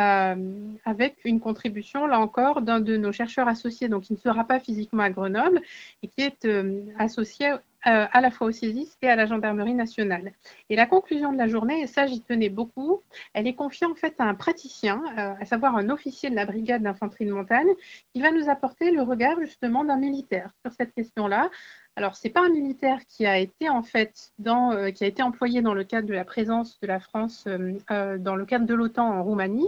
euh, 0.00 0.76
avec 0.84 1.16
une 1.24 1.40
contribution, 1.40 2.06
là 2.06 2.20
encore, 2.20 2.62
d'un 2.62 2.78
de 2.78 2.96
nos 2.96 3.10
chercheurs 3.10 3.48
associés, 3.48 3.88
donc 3.88 4.04
qui 4.04 4.12
ne 4.12 4.18
sera 4.18 4.44
pas 4.44 4.60
physiquement 4.60 5.02
à 5.02 5.10
Grenoble, 5.10 5.60
et 6.04 6.08
qui 6.08 6.20
est 6.22 6.44
euh, 6.44 6.82
associé 6.98 7.50
euh, 7.50 7.56
à 7.82 8.20
la 8.20 8.30
fois 8.30 8.46
au 8.46 8.52
CESIS 8.52 8.96
et 9.02 9.08
à 9.08 9.16
la 9.16 9.26
Gendarmerie 9.26 9.74
nationale. 9.74 10.32
Et 10.70 10.76
la 10.76 10.86
conclusion 10.86 11.32
de 11.32 11.38
la 11.38 11.48
journée, 11.48 11.80
et 11.80 11.88
ça 11.88 12.06
j'y 12.06 12.22
tenais 12.22 12.48
beaucoup, 12.48 13.02
elle 13.34 13.48
est 13.48 13.56
confiée 13.56 13.88
en 13.88 13.96
fait 13.96 14.14
à 14.18 14.24
un 14.24 14.34
praticien, 14.34 15.02
à 15.16 15.44
savoir 15.44 15.76
un 15.76 15.90
officier 15.90 16.30
de 16.30 16.36
la 16.36 16.46
brigade 16.46 16.82
d'infanterie 16.82 17.26
de 17.26 17.32
montagne, 17.32 17.68
qui 18.12 18.20
va 18.20 18.30
nous 18.30 18.48
apporter 18.48 18.92
le 18.92 19.02
regard 19.02 19.40
justement 19.40 19.84
d'un 19.84 19.96
militaire 19.96 20.50
sur 20.64 20.72
cette 20.74 20.94
question-là, 20.94 21.50
alors, 21.98 22.14
ce 22.14 22.28
n'est 22.28 22.32
pas 22.32 22.46
un 22.46 22.48
militaire 22.48 23.04
qui 23.08 23.26
a 23.26 23.38
été 23.38 23.68
en 23.68 23.82
fait 23.82 24.32
dans, 24.38 24.70
euh, 24.70 24.90
qui 24.92 25.02
a 25.02 25.08
été 25.08 25.20
employé 25.20 25.62
dans 25.62 25.74
le 25.74 25.82
cadre 25.82 26.06
de 26.06 26.14
la 26.14 26.24
présence 26.24 26.78
de 26.78 26.86
la 26.86 27.00
France 27.00 27.42
euh, 27.48 27.76
euh, 27.90 28.18
dans 28.18 28.36
le 28.36 28.46
cadre 28.46 28.66
de 28.66 28.74
l'OTAN 28.74 29.04
en 29.04 29.24
Roumanie, 29.24 29.66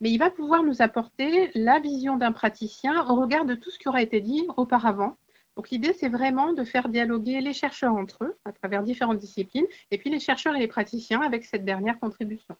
mais 0.00 0.10
il 0.10 0.16
va 0.16 0.30
pouvoir 0.30 0.62
nous 0.62 0.80
apporter 0.80 1.50
la 1.54 1.78
vision 1.78 2.16
d'un 2.16 2.32
praticien 2.32 3.06
au 3.10 3.16
regard 3.16 3.44
de 3.44 3.54
tout 3.54 3.70
ce 3.70 3.78
qui 3.78 3.88
aura 3.88 4.00
été 4.00 4.22
dit 4.22 4.46
auparavant. 4.56 5.18
Donc 5.54 5.68
l'idée, 5.68 5.92
c'est 5.92 6.08
vraiment 6.08 6.54
de 6.54 6.64
faire 6.64 6.88
dialoguer 6.88 7.42
les 7.42 7.52
chercheurs 7.52 7.94
entre 7.94 8.24
eux 8.24 8.38
à 8.46 8.52
travers 8.52 8.82
différentes 8.82 9.18
disciplines, 9.18 9.66
et 9.90 9.98
puis 9.98 10.08
les 10.08 10.20
chercheurs 10.20 10.56
et 10.56 10.60
les 10.60 10.68
praticiens 10.68 11.20
avec 11.20 11.44
cette 11.44 11.66
dernière 11.66 12.00
contribution. 12.00 12.56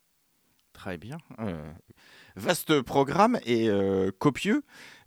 Très 0.74 0.98
bien 0.98 1.16
vaste 2.36 2.80
programme 2.82 3.38
et 3.44 3.68
euh, 3.68 4.10
copieux. 4.18 4.62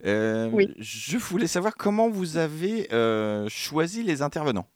Euh, 0.05 0.49
je 0.77 1.17
voulais 1.17 1.47
savoir 1.47 1.75
comment 1.75 2.09
vous 2.09 2.37
avez 2.37 2.91
euh, 2.93 3.47
choisi 3.49 4.03
les 4.03 4.21
intervenants. 4.21 4.67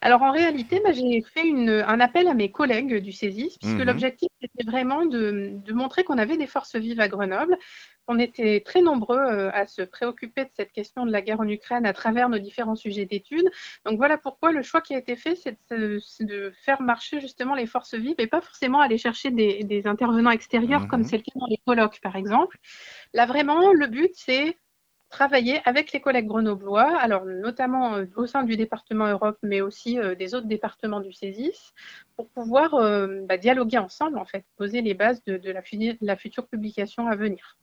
Alors 0.00 0.22
en 0.22 0.32
réalité, 0.32 0.80
bah, 0.84 0.92
j'ai 0.92 1.22
fait 1.22 1.50
un 1.50 2.00
appel 2.00 2.28
à 2.28 2.34
mes 2.34 2.50
collègues 2.50 2.96
du 2.96 3.12
CESIS, 3.12 3.56
puisque 3.60 3.78
mhm. 3.78 3.84
l'objectif 3.84 4.28
était 4.40 4.64
vraiment 4.64 5.06
de, 5.06 5.60
montrer 5.72 6.04
qu'on 6.04 6.18
avait 6.18 6.36
des 6.36 6.46
forces 6.46 6.76
vives 6.76 7.00
à 7.00 7.08
Grenoble, 7.08 7.56
on 8.06 8.18
était 8.18 8.62
très 8.64 8.82
nombreux 8.82 9.18
euh, 9.18 9.50
à 9.52 9.66
se 9.66 9.80
préoccuper 9.82 10.44
de 10.44 10.50
cette 10.54 10.72
question 10.72 11.06
de 11.06 11.10
la 11.10 11.22
guerre 11.22 11.40
en 11.40 11.48
Ukraine 11.48 11.86
à 11.86 11.92
travers 11.94 12.28
nos 12.28 12.38
différents 12.38 12.76
sujets 12.76 13.06
d'études. 13.06 13.50
Donc 13.86 13.96
voilà 13.96 14.18
pourquoi 14.18 14.52
le 14.52 14.62
choix 14.62 14.82
qui 14.82 14.94
a 14.94 14.98
été 14.98 15.16
fait, 15.16 15.36
c'est 15.36 15.58
de, 15.70 16.52
faire 16.64 16.82
marcher 16.82 17.20
justement 17.20 17.54
les 17.54 17.66
forces 17.66 17.94
vives 17.94 18.16
et 18.18 18.26
pas 18.26 18.40
forcément 18.40 18.80
aller 18.80 18.98
chercher 18.98 19.30
des, 19.30 19.82
intervenants 19.86 20.30
extérieurs 20.30 20.86
comme 20.88 21.00
mhm. 21.00 21.06
c'est 21.06 21.16
le 21.16 21.22
cas 21.22 21.32
dans 21.34 21.46
les 21.46 21.60
colloques 21.66 22.00
par 22.02 22.16
exemple. 22.16 22.58
Là 23.12 23.26
vraiment, 23.26 23.72
le 23.72 23.86
but 23.86 24.10
c'est 24.14 24.56
travailler 25.14 25.60
avec 25.64 25.92
les 25.92 26.00
collègues 26.00 26.26
grenoblois, 26.26 26.98
alors 26.98 27.24
notamment 27.24 27.94
euh, 27.94 28.06
au 28.16 28.26
sein 28.26 28.42
du 28.42 28.56
département 28.56 29.06
Europe, 29.06 29.38
mais 29.42 29.60
aussi 29.60 29.98
euh, 29.98 30.16
des 30.16 30.34
autres 30.34 30.48
départements 30.48 31.00
du 31.00 31.12
CESIS, 31.12 31.72
pour 32.16 32.28
pouvoir 32.28 32.70
bah, 33.28 33.38
dialoguer 33.38 33.78
ensemble, 33.78 34.18
en 34.18 34.24
fait, 34.24 34.44
poser 34.56 34.82
les 34.82 34.94
bases 34.94 35.22
de, 35.24 35.40
la, 36.00 36.16
future 36.16 36.46
publication 36.46 37.08
à 37.08 37.16
venir. 37.16 37.56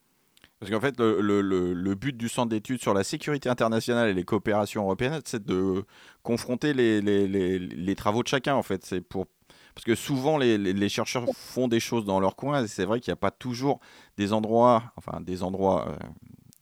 Parce 0.59 0.71
qu'en 0.71 0.79
fait, 0.79 0.99
le, 0.99 1.93
but 1.95 2.15
du 2.15 2.29
centre 2.29 2.49
d'études 2.49 2.81
sur 2.81 2.93
la 2.93 3.03
sécurité 3.03 3.49
internationale 3.49 4.09
et 4.09 4.13
les 4.13 4.23
coopérations 4.23 4.83
européennes, 4.83 5.19
c'est 5.25 5.43
de 5.43 5.83
confronter 6.21 6.73
les, 6.73 7.95
travaux 7.95 8.23
de 8.23 8.27
chacun. 8.27 8.55
En 8.55 8.63
fait, 8.63 8.85
c'est 8.85 9.01
pour 9.01 9.27
parce 9.73 9.85
que 9.85 9.95
souvent 9.95 10.37
les, 10.37 10.89
chercheurs 10.89 11.25
font 11.33 11.67
des 11.67 11.79
choses 11.79 12.05
dans 12.05 12.19
leur 12.19 12.35
coin. 12.35 12.67
C'est 12.67 12.85
vrai 12.85 12.99
qu'il 12.99 13.11
n'y 13.11 13.13
a 13.13 13.17
pas 13.17 13.31
toujours 13.31 13.79
des 14.17 14.33
endroits, 14.33 14.83
enfin 14.97 15.21
des 15.21 15.43
endroits 15.43 15.87
euh, 15.87 15.97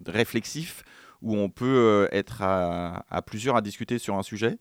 réflexifs 0.05 0.83
où 1.21 1.35
on 1.35 1.49
peut 1.49 1.65
euh, 1.65 2.07
être 2.11 2.41
à, 2.41 3.21
plusieurs 3.25 3.55
à 3.55 3.61
discuter 3.61 3.99
sur 3.99 4.15
un 4.15 4.23
sujet? 4.23 4.57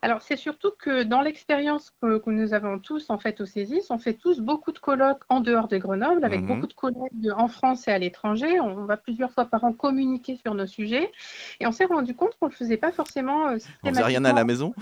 Alors, 0.00 0.22
c'est 0.22 0.36
surtout 0.36 0.70
que 0.78 1.02
dans 1.02 1.20
l'expérience 1.20 1.92
que, 2.00 2.30
nous 2.30 2.54
avons 2.54 2.78
tous 2.78 3.10
en 3.10 3.18
fait 3.18 3.40
au 3.42 3.46
CESIS, 3.46 3.86
on 3.90 3.98
fait 3.98 4.14
tous 4.14 4.40
beaucoup 4.40 4.72
de 4.72 4.78
colloques 4.78 5.22
en 5.28 5.40
dehors 5.40 5.68
de 5.68 5.76
Grenoble, 5.76 6.24
avec 6.24 6.40
mhm. 6.40 6.46
beaucoup 6.46 6.66
de 6.66 6.72
collègues 6.72 7.30
en 7.36 7.48
France 7.48 7.86
et 7.86 7.90
à 7.90 7.98
l'étranger. 7.98 8.58
On 8.60 8.86
va 8.86 8.96
plusieurs 8.96 9.32
fois 9.32 9.44
par 9.44 9.64
an 9.64 9.74
communiquer 9.74 10.36
sur 10.36 10.54
nos 10.54 10.66
sujets. 10.66 11.12
Et 11.60 11.66
on 11.66 11.72
s'est 11.72 11.84
rendu 11.84 12.14
compte 12.14 12.36
qu'on 12.38 12.46
ne 12.46 12.52
le 12.52 12.56
faisait 12.56 12.78
pas 12.78 12.90
forcément. 12.90 13.48
Euh, 13.48 13.58
on 13.82 13.90
faisait 13.90 14.02
rien 14.02 14.24
à 14.24 14.32
la 14.32 14.44
maison? 14.44 14.74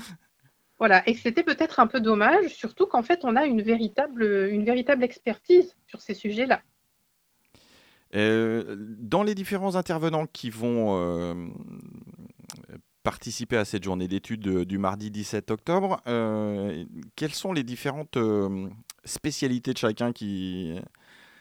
voilà, 0.78 1.02
et 1.08 1.14
c'était 1.14 1.42
peut-être 1.42 1.80
un 1.80 1.88
peu 1.88 2.00
dommage, 2.00 2.54
surtout 2.54 2.86
qu'en 2.86 3.02
fait, 3.02 3.20
on 3.24 3.34
a 3.34 3.46
une 3.46 3.62
véritable, 3.62 4.48
une 4.52 4.64
véritable 4.64 5.02
expertise 5.02 5.74
sur 5.88 6.00
ces 6.00 6.14
sujets-là. 6.14 6.62
Euh, 8.14 8.76
dans 8.98 9.22
les 9.22 9.34
différents 9.34 9.74
intervenants 9.74 10.26
qui 10.26 10.50
vont 10.50 10.96
euh, 10.96 11.34
participer 13.04 13.58
à 13.58 13.64
cette 13.64 13.84
journée 13.84 14.08
d'études 14.08 14.64
du 14.64 14.78
mardi 14.78 15.10
17 15.10 15.50
octobre. 15.52 16.00
Euh, 16.08 16.84
quelles 17.14 17.34
sont 17.34 17.52
les 17.52 17.62
différentes 17.62 18.16
euh, 18.16 18.68
spécialités 19.04 19.72
de 19.72 19.78
chacun 19.78 20.12
qui... 20.12 20.74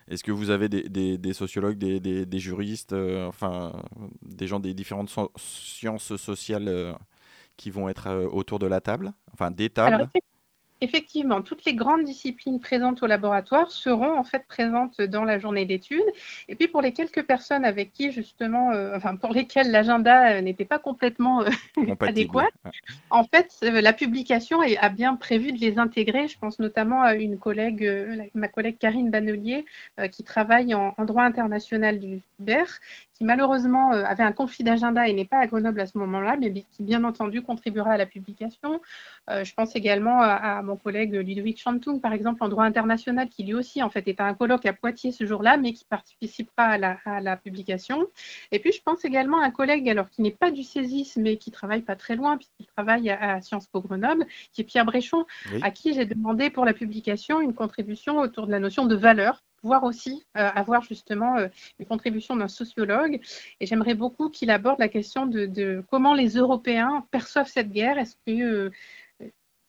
Est-ce 0.10 0.26
que 0.26 0.34
vous 0.34 0.50
avez 0.50 0.68
des, 0.68 1.34
sociologues, 1.34 1.78
des, 1.78 2.40
juristes, 2.40 2.92
euh, 2.92 3.26
enfin 3.26 3.72
des 4.22 4.48
gens 4.48 4.60
des 4.60 4.74
différentes 4.74 5.10
sciences 5.38 6.18
sociales 6.18 6.98
qui 7.56 7.72
vont 7.72 7.88
être 7.88 8.28
autour 8.34 8.60
de 8.60 8.68
la 8.68 8.82
table, 8.82 9.14
enfin 9.32 9.50
des 9.50 9.70
tables? 9.70 10.10
Effectivement, 10.82 11.42
toutes 11.42 11.64
les 11.66 11.76
grandes 11.76 12.04
disciplines 12.04 12.60
présentes 12.60 13.04
au 13.04 13.08
laboratoire 13.08 13.72
seront 13.72 14.18
en 14.18 14.24
fait 14.24 14.46
présentes 14.48 15.02
dans 15.02 15.24
la 15.24 15.40
journée 15.40 15.66
d'études. 15.66 16.04
Et 16.50 16.56
puis 16.56 16.68
pour 16.68 16.82
les 16.82 16.92
quelques 16.92 17.24
personnes 17.24 17.64
avec 17.64 17.94
qui 17.94 18.12
justement, 18.12 18.72
euh, 18.72 18.96
enfin 18.98 19.16
pour 19.16 19.32
lesquelles 19.34 19.72
l'agenda 19.72 20.34
euh, 20.34 20.42
n'était 20.42 20.66
pas 20.66 20.80
complètement 20.80 21.42
euh, 21.42 21.50
adéquat, 22.02 22.50
en 23.10 23.24
fait 23.24 23.58
la 23.62 23.94
publication 23.94 24.60
a 24.62 24.90
bien 24.90 25.16
prévu 25.16 25.54
de 25.54 25.60
les 25.60 25.78
intégrer. 25.78 26.28
Je 26.28 26.38
pense 26.38 26.60
notamment 26.60 27.02
à 27.02 27.16
une 27.16 27.38
collègue, 27.38 27.90
ma 28.34 28.50
collègue 28.50 28.78
Karine 28.78 29.10
Bannelier, 29.10 29.66
qui 30.12 30.24
travaille 30.24 30.76
en, 30.76 30.94
en, 30.98 31.06
droit 31.06 31.24
international 31.24 32.00
du 32.00 32.20
cyber 32.38 32.68
qui 33.24 33.26
malheureusement 33.26 33.94
euh, 33.94 34.04
avait 34.04 34.24
un 34.24 34.34
conflit 34.34 34.66
d'agenda 34.66 35.08
et 35.08 35.14
n'est 35.14 35.24
pas 35.24 35.38
à 35.38 35.48
Grenoble 35.48 35.80
à 35.80 35.86
ce 35.86 35.98
moment-là, 35.98 36.36
mais 36.38 36.52
qui 36.52 36.84
bien 36.84 37.06
entendu 37.06 37.42
contribuera 37.42 37.92
à 37.92 37.98
la 37.98 38.06
publication. 38.06 38.82
Euh, 39.30 39.46
je 39.46 39.54
pense 39.54 39.76
également 39.78 40.22
à, 40.22 40.62
mon 40.62 40.76
collègue 40.76 41.14
Ludovic 41.14 41.60
Chantung, 41.60 42.02
par 42.02 42.12
exemple, 42.12 42.44
en 42.44 42.50
droit 42.50 42.66
international, 42.66 43.30
qui 43.30 43.44
lui 43.44 43.54
aussi 43.54 43.82
en 43.82 43.90
fait 43.90 44.08
est 44.10 44.20
à 44.20 44.26
un 44.26 44.34
colloque 44.34 44.66
à 44.66 44.74
Poitiers 44.74 45.14
ce 45.14 45.26
jour-là, 45.26 45.56
mais 45.56 45.72
qui 45.72 45.86
participera 45.86 46.64
à 46.64 47.22
la, 47.22 47.38
publication. 47.38 48.06
Et 48.52 48.60
puis 48.60 48.72
je 48.72 48.82
pense 48.82 49.06
également 49.06 49.40
à 49.40 49.46
un 49.46 49.52
collègue, 49.52 49.90
alors 49.90 50.10
qui 50.10 50.22
n'est 50.22 50.32
pas 50.32 50.52
du 50.52 50.64
CESIS, 50.64 51.14
mais 51.18 51.38
qui 51.38 51.52
travaille 51.52 51.82
pas 51.82 51.96
très 51.96 52.16
loin, 52.16 52.38
puisqu'il 52.38 52.68
travaille 52.68 53.10
à, 53.10 53.42
Sciences 53.42 53.68
Po 53.68 53.82
Grenoble, 53.82 54.26
qui 54.52 54.62
est 54.62 54.66
Pierre 54.66 54.86
Bréchon, 54.86 55.26
à 55.62 55.72
qui 55.72 55.94
j'ai 55.94 56.06
demandé 56.06 56.50
pour 56.50 56.66
la 56.66 56.74
publication 56.74 57.42
une 57.42 57.54
contribution 57.54 58.20
autour 58.20 58.48
de 58.48 58.52
la 58.52 58.60
notion 58.60 58.86
de 58.86 58.96
valeur 58.96 59.44
pouvoir 59.64 59.86
aussi 59.86 60.26
euh, 60.38 60.50
avoir 60.54 60.82
justement 60.84 61.38
euh, 61.38 61.48
une 61.80 61.86
contribution 61.86 62.36
d'un 62.36 62.50
sociologue. 62.50 63.22
Et 63.62 63.66
j'aimerais 63.66 63.94
beaucoup 63.94 64.30
qu'il 64.30 64.52
aborde 64.52 64.78
la 64.80 64.90
question 64.90 65.26
de, 65.26 65.82
comment 65.90 66.14
les 66.14 66.36
Européens 66.36 67.08
perçoivent 67.12 67.48
cette 67.48 67.72
guerre. 67.72 67.98
Est-ce 67.98 68.18
que 68.28 68.42
euh, 68.42 68.72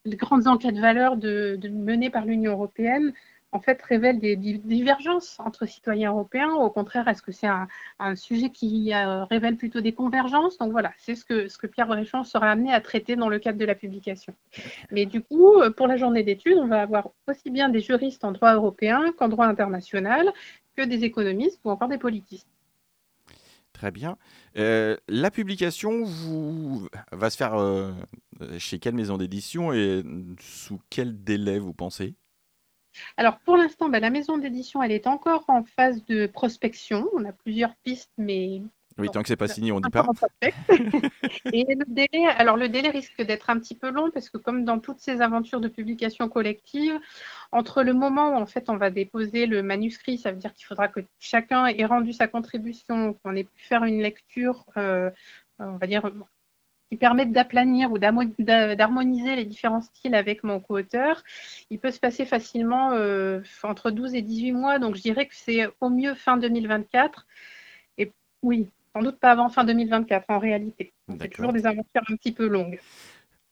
les 0.04 0.16
grandes 0.16 0.48
enquêtes 0.48 0.74
de 0.74 0.80
valeur 0.80 1.16
de, 1.16 1.56
menées 1.70 2.10
par 2.10 2.24
l'Union 2.24 2.52
européenne 2.52 3.12
en 3.54 3.60
fait, 3.60 3.80
révèle 3.82 4.18
des 4.18 4.34
divergences 4.36 5.38
entre 5.38 5.64
citoyens 5.64 6.10
européens 6.10 6.50
Au 6.50 6.70
contraire, 6.70 7.06
est-ce 7.06 7.22
que 7.22 7.30
c'est 7.30 7.46
un, 7.46 8.16
sujet 8.16 8.50
qui 8.50 8.92
euh, 8.92 9.24
révèle 9.24 9.56
plutôt 9.56 9.80
des 9.80 9.92
convergences? 9.92 10.58
Donc 10.58 10.72
voilà, 10.72 10.92
c'est 10.98 11.14
ce 11.14 11.24
que, 11.24 11.66
Pierre 11.68 11.86
Bréchamp 11.86 12.24
sera 12.24 12.50
amené 12.50 12.74
à 12.74 12.80
traiter 12.80 13.14
dans 13.14 13.28
le 13.28 13.38
cadre 13.38 13.58
de 13.58 13.64
la 13.64 13.76
publication. 13.76 14.34
Mais 14.90 15.06
du 15.06 15.22
coup, 15.22 15.54
euh, 15.54 15.70
pour 15.70 15.86
la 15.86 15.96
journée 15.96 16.24
d'études, 16.24 16.58
on 16.58 16.66
va 16.66 16.82
avoir 16.82 17.10
aussi 17.28 17.50
bien 17.50 17.68
des 17.68 17.78
juristes 17.78 18.24
en 18.24 18.32
droit 18.32 18.54
européen 18.54 19.12
qu'en 19.16 19.28
droit 19.28 19.46
international, 19.46 20.32
que 20.76 20.82
des 20.82 21.04
économistes 21.04 21.60
ou 21.64 21.70
encore 21.70 21.88
des 21.88 21.98
politistes. 21.98 22.48
Très 23.72 23.92
bien. 23.92 24.16
Euh, 24.56 24.96
la 25.06 25.30
publication 25.30 26.04
va 27.12 27.30
se 27.30 27.36
faire 27.36 27.54
chez 28.58 28.80
quelle 28.80 28.94
maison 28.94 29.16
d'édition 29.16 29.72
et 29.72 30.02
sous 30.40 30.80
quel 30.90 31.22
délai 31.22 31.60
vous 31.60 31.72
pensez? 31.72 32.16
Alors 33.16 33.38
pour 33.40 33.56
l'instant, 33.56 33.88
bah, 33.88 34.00
la 34.00 34.10
maison 34.10 34.38
d'édition, 34.38 34.82
elle 34.82 34.92
est 34.92 35.06
encore 35.06 35.44
en 35.48 35.64
phase 35.64 36.04
de 36.06 36.26
prospection. 36.26 37.08
On 37.14 37.24
a 37.24 37.32
plusieurs 37.32 37.74
pistes, 37.76 38.12
mais 38.18 38.62
oui, 38.96 39.08
tant 39.10 39.22
que 39.22 39.28
c'est 39.28 39.36
pas 39.36 39.48
signé, 39.48 39.72
on 39.72 39.80
dit 39.80 39.90
pas. 39.90 40.06
Et 41.52 41.64
le 41.74 41.84
délai, 41.88 42.26
alors 42.26 42.56
le 42.56 42.68
délai 42.68 42.90
risque 42.90 43.20
d'être 43.22 43.50
un 43.50 43.58
petit 43.58 43.74
peu 43.74 43.90
long 43.90 44.10
parce 44.12 44.30
que 44.30 44.38
comme 44.38 44.64
dans 44.64 44.78
toutes 44.78 45.00
ces 45.00 45.20
aventures 45.20 45.60
de 45.60 45.66
publication 45.66 46.28
collective, 46.28 47.00
entre 47.50 47.82
le 47.82 47.92
moment 47.92 48.30
où 48.30 48.36
en 48.36 48.46
fait 48.46 48.70
on 48.70 48.76
va 48.76 48.90
déposer 48.90 49.46
le 49.46 49.64
manuscrit, 49.64 50.16
ça 50.16 50.30
veut 50.30 50.38
dire 50.38 50.54
qu'il 50.54 50.66
faudra 50.66 50.86
que 50.86 51.00
chacun 51.18 51.66
ait 51.66 51.84
rendu 51.84 52.12
sa 52.12 52.28
contribution, 52.28 53.14
qu'on 53.14 53.34
ait 53.34 53.44
pu 53.44 53.64
faire 53.64 53.82
une 53.82 54.00
lecture, 54.00 54.64
euh, 54.76 55.10
on 55.58 55.76
va 55.76 55.86
dire 55.88 56.08
qui 56.94 56.98
permettent 56.98 57.32
d'aplanir 57.32 57.90
ou 57.90 57.98
d'harmoniser 57.98 59.34
les 59.34 59.44
différents 59.44 59.80
styles 59.80 60.14
avec 60.14 60.44
mon 60.44 60.60
co-auteur, 60.60 61.24
il 61.70 61.80
peut 61.80 61.90
se 61.90 61.98
passer 61.98 62.24
facilement 62.24 62.92
euh, 62.92 63.40
entre 63.64 63.90
12 63.90 64.14
et 64.14 64.22
18 64.22 64.52
mois. 64.52 64.78
Donc 64.78 64.94
je 64.94 65.02
dirais 65.02 65.26
que 65.26 65.34
c'est 65.34 65.66
au 65.80 65.90
mieux 65.90 66.14
fin 66.14 66.36
2024. 66.36 67.26
Et 67.98 68.12
oui, 68.42 68.68
sans 68.94 69.02
doute 69.02 69.18
pas 69.18 69.32
avant 69.32 69.48
fin 69.48 69.64
2024 69.64 70.26
en 70.28 70.38
réalité. 70.38 70.92
C'est 71.20 71.30
toujours 71.30 71.52
des 71.52 71.66
aventures 71.66 72.02
un 72.08 72.14
petit 72.14 72.30
peu 72.30 72.46
longues. 72.46 72.78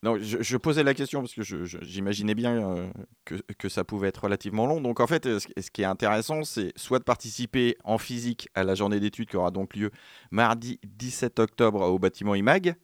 Non, 0.05 0.17
je, 0.21 0.57
posais 0.57 0.83
la 0.85 0.95
question 0.95 1.21
parce 1.21 1.35
que 1.35 1.43
j'imaginais 1.43 2.35
bien 2.35 2.57
euh, 2.57 2.91
que, 3.25 3.37
que, 3.57 3.69
ça 3.69 3.85
pouvait 3.85 4.09
être 4.09 4.25
relativement 4.25 4.67
long. 4.67 4.81
Donc 4.81 5.01
en 5.01 5.07
fait, 5.07 5.39
ce, 5.39 5.71
qui 5.71 5.83
est 5.83 5.85
intéressant, 5.85 6.43
c'est 6.43 6.73
soit 6.77 6.99
de 6.99 7.05
participer 7.05 7.77
en 7.85 7.99
physique 7.99 8.49
à 8.55 8.65
la 8.65 8.75
journée 8.75 8.99
d'études 8.99 9.29
qui 9.29 9.37
aura 9.37 9.53
donc 9.53 9.77
lieu 9.77 9.93
mardi 10.33 10.81
17 10.85 11.39
octobre 11.39 11.83
au 11.83 12.01
bâtiment 12.01 12.35
IMAG, 12.35 12.75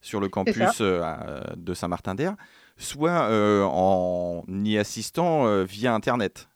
sur 0.00 0.20
le 0.20 0.28
campus 0.28 0.80
euh, 0.80 1.40
de 1.56 1.74
Saint-Martin-d'Air, 1.74 2.36
soit 2.76 3.30
euh, 3.30 3.64
en 3.64 4.44
y 4.48 4.78
assistant 4.78 5.46
euh, 5.46 5.64
via 5.64 5.94
Internet. 5.94 6.48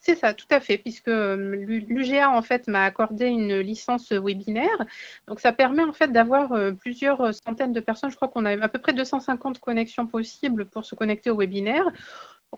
C'est 0.00 0.14
ça, 0.14 0.34
tout 0.34 0.46
à 0.50 0.60
fait, 0.60 0.78
puisque 0.78 1.10
l'UGA 1.10 2.30
en 2.30 2.42
fait 2.42 2.68
m'a 2.68 2.84
accordé 2.84 3.26
une 3.26 3.58
licence 3.58 4.12
webinaire. 4.12 4.86
Donc 5.26 5.40
ça 5.40 5.52
permet 5.52 5.82
en 5.82 5.92
fait 5.92 6.12
d'avoir 6.12 6.52
plusieurs 6.78 7.34
centaines 7.34 7.72
de 7.72 7.80
personnes. 7.80 8.08
Je 8.08 8.14
crois 8.14 8.28
qu'on 8.28 8.44
a 8.44 8.52
à 8.62 8.68
peu 8.68 8.78
près 8.78 8.92
250 8.92 9.58
connexions 9.58 10.06
possibles 10.06 10.66
pour 10.66 10.84
se 10.84 10.94
connecter 10.94 11.30
au 11.30 11.36
webinaire. 11.36 11.84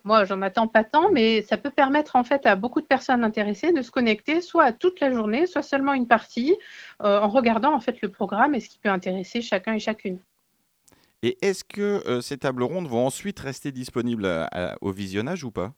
Moi, 0.05 0.25
j'en 0.25 0.41
attends 0.43 0.69
pas 0.69 0.85
tant, 0.85 1.11
mais 1.11 1.43
ça 1.43 1.57
peut 1.57 1.71
permettre 1.71 2.17
en 2.17 2.25
fait 2.25 2.47
à 2.47 2.57
beaucoup 2.57 2.81
de 2.81 2.87
personnes 2.87 3.25
intéressées 3.25 3.73
de 3.73 3.83
se 3.83 3.91
connecter 3.91 4.41
soit 4.41 4.65
à 4.65 4.73
toute 4.73 5.01
la 5.01 5.13
journée, 5.13 5.47
soit 5.47 5.63
seulement 5.63 5.93
une 5.93 6.07
partie, 6.09 6.57
en 7.01 7.29
regardant 7.29 7.75
en 7.75 7.81
fait 7.81 8.01
le 8.01 8.09
programme 8.09 8.55
et 8.55 8.61
ce 8.61 8.69
qui 8.69 8.79
peut 8.79 8.89
intéresser 8.89 9.43
chacun 9.43 9.75
et 9.75 9.79
chacune. 9.79 10.19
Et 11.23 11.39
est-ce 11.41 11.63
que 11.63 12.03
euh, 12.09 12.21
ces 12.21 12.39
tables 12.39 12.65
rondes 12.65 12.89
vont 12.89 13.07
ensuite 13.07 13.39
rester 13.39 13.71
disponibles 13.71 14.49
au 14.81 14.91
visionnage 14.91 15.45
ou 15.45 15.51
pas? 15.53 15.73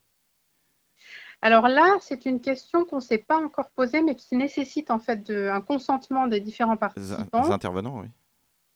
Alors 1.41 1.67
là, 1.67 1.97
c'est 2.01 2.25
une 2.25 2.41
question 2.41 2.85
qu'on 2.85 2.95
ne 2.95 3.01
s'est 3.01 3.19
pas 3.19 3.37
encore 3.37 3.69
posée, 3.75 4.01
mais 4.01 4.15
qui 4.15 4.35
nécessite 4.35 4.89
en 4.89 4.97
fait 4.97 5.29
un 5.29 5.61
consentement 5.61 6.25
des 6.27 6.39
différents 6.39 6.77
participants. 6.77 7.41
Des 7.41 7.51
intervenants, 7.51 7.99
oui. 7.99 8.07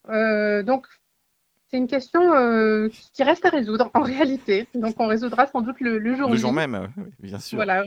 Euh, 0.10 0.62
donc, 0.62 0.88
c'est 1.70 1.78
une 1.78 1.88
question 1.88 2.34
euh, 2.34 2.90
qui 3.14 3.24
reste 3.24 3.46
à 3.46 3.50
résoudre 3.50 3.92
en 3.94 4.02
réalité. 4.02 4.68
Donc, 4.74 4.96
on 5.00 5.08
résoudra 5.08 5.46
sans 5.48 5.62
doute 5.62 5.80
le, 5.80 6.00
le 6.00 6.16
jour 6.16 6.30
Le 6.30 6.38
jour 6.38 6.54
même, 6.54 6.90
bien 7.20 7.40
sûr. 7.40 7.58
Voilà. 7.58 7.84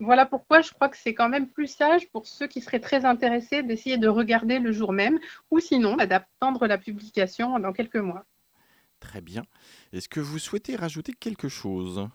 Voilà 0.00 0.26
pourquoi 0.26 0.60
je 0.60 0.72
crois 0.72 0.88
que 0.88 0.96
c'est 0.96 1.12
quand 1.12 1.28
même 1.28 1.48
plus 1.48 1.66
sage 1.66 2.08
pour 2.08 2.26
ceux 2.26 2.46
qui 2.46 2.60
seraient 2.60 2.80
très 2.80 3.04
intéressés 3.04 3.62
d'essayer 3.62 3.98
de 3.98 4.08
regarder 4.08 4.60
le 4.60 4.72
jour 4.72 4.92
même, 4.92 5.18
ou 5.50 5.58
sinon 5.58 5.96
bah, 5.96 6.06
d'attendre 6.06 6.66
la 6.66 6.78
publication 6.78 7.58
dans 7.58 7.72
quelques 7.72 7.96
mois. 7.96 8.24
Très 9.00 9.20
bien. 9.20 9.42
Est-ce 9.92 10.08
que 10.08 10.20
vous 10.20 10.38
souhaitez 10.38 10.76
rajouter 10.76 11.12
quelque 11.12 11.48
chose? 11.48 12.08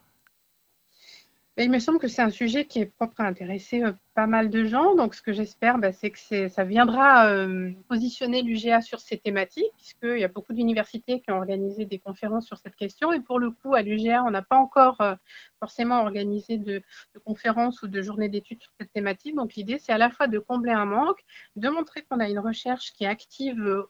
Il 1.57 1.69
me 1.69 1.77
semble 1.77 1.99
que 1.99 2.07
c'est 2.07 2.23
un 2.23 2.31
sujet 2.31 2.65
qui 2.65 2.79
est 2.79 2.87
propre 2.87 3.21
à 3.21 3.25
intéresser 3.25 3.83
euh, 3.83 3.91
pas 4.15 4.25
mal 4.25 4.49
de 4.49 4.65
gens. 4.65 4.95
Donc, 4.95 5.13
ce 5.13 5.21
que 5.21 5.33
j'espère, 5.33 5.77
bah, 5.77 5.91
c'est 5.91 6.09
que 6.09 6.47
ça 6.47 6.63
viendra 6.63 7.27
euh, 7.27 7.71
positionner 7.87 8.41
l'UGA 8.41 8.81
sur 8.81 8.99
ces 8.99 9.19
thématiques, 9.19 9.71
puisqu'il 9.77 10.17
y 10.17 10.23
a 10.23 10.29
beaucoup 10.29 10.53
d'universités 10.53 11.21
qui 11.21 11.29
ont 11.31 11.37
organisé 11.37 11.85
des 11.85 11.99
conférences 11.99 12.47
sur 12.47 12.57
cette 12.57 12.75
question. 12.75 13.13
Et 13.13 13.19
pour 13.19 13.37
le 13.37 13.51
coup, 13.51 13.75
à 13.75 13.83
l'UGA, 13.83 14.23
on 14.23 14.31
n'a 14.31 14.41
pas 14.41 14.57
encore 14.57 14.99
euh, 15.01 15.13
forcément 15.59 16.01
organisé 16.01 16.57
de, 16.57 16.81
conférences 17.23 17.83
ou 17.83 17.87
de 17.87 18.01
journées 18.01 18.29
d'études 18.29 18.61
sur 18.63 18.71
cette 18.79 18.91
thématique. 18.91 19.35
Donc, 19.35 19.53
l'idée, 19.53 19.77
c'est 19.77 19.93
à 19.93 19.99
la 19.99 20.09
fois 20.09 20.27
de 20.27 20.39
combler 20.39 20.71
un 20.71 20.85
manque, 20.85 21.23
de 21.55 21.69
montrer 21.69 22.01
qu'on 22.01 22.19
a 22.19 22.27
une 22.27 22.39
recherche 22.39 22.93
qui 22.93 23.03
est 23.03 23.07
active 23.07 23.85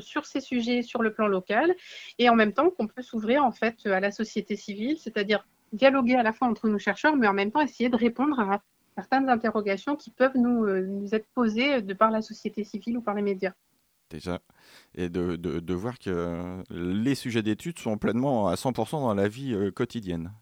sur 0.00 0.26
ces 0.26 0.40
sujets 0.40 0.82
sur 0.82 1.02
le 1.02 1.12
plan 1.12 1.26
local 1.26 1.74
et 2.18 2.28
en 2.28 2.34
même 2.34 2.52
temps 2.52 2.70
qu'on 2.70 2.86
peut 2.86 3.02
s'ouvrir 3.02 3.42
en 3.42 3.52
fait 3.52 3.86
à 3.86 4.00
la 4.00 4.10
société 4.10 4.54
civile, 4.54 4.98
c'est-à-dire 4.98 5.46
dialoguer 5.72 6.16
à 6.16 6.22
la 6.22 6.32
fois 6.32 6.48
entre 6.48 6.68
nos 6.68 6.78
chercheurs, 6.78 7.16
mais 7.16 7.28
en 7.28 7.32
même 7.32 7.50
temps 7.50 7.60
essayer 7.60 7.88
de 7.88 7.96
répondre 7.96 8.38
à 8.40 8.60
certaines 8.96 9.28
interrogations 9.28 9.96
qui 9.96 10.10
peuvent 10.10 10.36
nous, 10.36 10.64
euh, 10.64 10.82
nous 10.82 11.14
être 11.14 11.28
posées 11.34 11.82
de 11.82 11.94
par 11.94 12.10
la 12.10 12.22
société 12.22 12.64
civile 12.64 12.98
ou 12.98 13.00
par 13.00 13.14
les 13.14 13.22
médias. 13.22 13.52
Déjà, 14.10 14.40
et 14.94 15.08
de, 15.08 15.36
de, 15.36 15.60
de 15.60 15.74
voir 15.74 15.98
que 15.98 16.62
les 16.70 17.14
sujets 17.14 17.42
d'études 17.42 17.78
sont 17.78 17.98
pleinement 17.98 18.48
à 18.48 18.54
100% 18.54 18.92
dans 18.92 19.14
la 19.14 19.28
vie 19.28 19.54
euh, 19.54 19.70
quotidienne. 19.70 20.32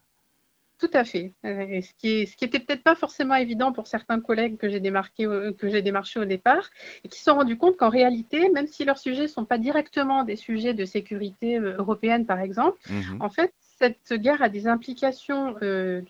Tout 0.79 0.91
à 0.93 1.05
fait. 1.05 1.35
Euh, 1.45 1.81
ce 1.81 1.93
qui, 1.99 2.09
est, 2.09 2.27
ce 2.27 2.37
qui 2.37 2.49
peut-être 2.49 2.83
pas 2.83 2.95
forcément 2.95 3.35
évident 3.35 3.73
pour 3.73 3.87
certains 3.87 4.21
collègues 4.21 4.57
que 4.59 4.69
j'ai 4.69 4.79
démarqué, 4.79 5.25
que 5.59 5.69
j'ai 5.69 5.83
démarché 5.83 6.21
au 6.21 6.27
départ, 6.27 6.69
et 7.03 7.09
qui 7.09 7.19
se 7.19 7.25
sont 7.25 7.35
rendus 7.35 7.57
compte 7.57 7.77
qu'en 7.79 7.89
réalité, 7.89 8.51
même 8.51 8.67
si 8.67 8.85
leurs 8.85 8.99
sujets 8.99 9.23
ne 9.23 9.27
sont 9.27 9.47
pas 9.47 9.59
directement 9.59 10.23
des 10.23 10.37
sujets 10.37 10.75
de 10.75 10.85
sécurité 10.85 11.59
européenne, 11.59 12.27
par 12.27 12.41
exemple, 12.41 12.79
mmh 12.91 13.21
en 13.21 13.31
fait, 13.31 13.55
cette 13.79 14.13
guerre 14.15 14.43
a 14.43 14.49
des 14.49 14.67
implications 14.67 15.57
euh, 15.63 16.03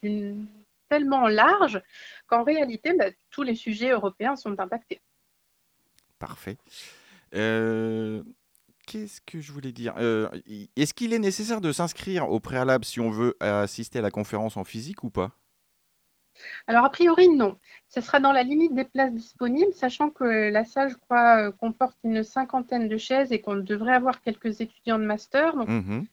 tellement 0.88 1.28
larges 1.28 1.82
qu'en 2.26 2.44
réalité, 2.44 2.94
bah, 2.94 3.06
tous 3.30 3.42
les 3.42 3.54
sujets 3.54 3.90
européens 3.90 4.36
sont 4.36 4.58
impactés. 4.58 5.00
Parfait. 6.18 6.56
Euh, 7.34 8.22
qu'est-ce 8.86 9.20
que 9.20 9.40
je 9.40 9.52
voulais 9.52 9.72
dire? 9.72 9.94
Euh, 9.98 10.28
Est-ce 10.76 10.94
qu'il 10.94 11.12
est 11.12 11.18
nécessaire 11.18 11.60
de 11.60 11.72
s'inscrire 11.72 12.30
au 12.30 12.40
préalable 12.40 12.84
si 12.84 13.00
on 13.00 13.10
veut 13.10 13.36
assister 13.40 13.98
à 13.98 14.02
la 14.02 14.10
conférence 14.10 14.56
en 14.56 14.64
physique 14.64 15.04
ou 15.04 15.10
pas? 15.10 15.32
Alors, 16.66 16.84
a 16.84 16.90
priori, 16.90 17.30
non. 17.30 17.58
Ce 17.88 18.00
sera 18.00 18.20
dans 18.20 18.32
la 18.32 18.42
limite 18.42 18.74
des 18.74 18.84
places 18.84 19.12
disponibles, 19.12 19.72
sachant 19.72 20.10
que 20.10 20.50
la 20.50 20.64
salle, 20.64 20.90
je 20.90 20.96
crois, 20.96 21.50
comporte 21.52 21.96
une 22.04 22.22
cinquantaine 22.22 22.88
de 22.88 22.96
chaises 22.98 23.32
et 23.32 23.40
qu'on 23.40 23.56
devrait 23.56 23.94
avoir 23.94 24.20
quelques 24.20 24.60
étudiants 24.60 24.98
de 24.98 25.04
master. 25.04 25.56
Donc, 25.56 25.68
mmh 25.68 26.04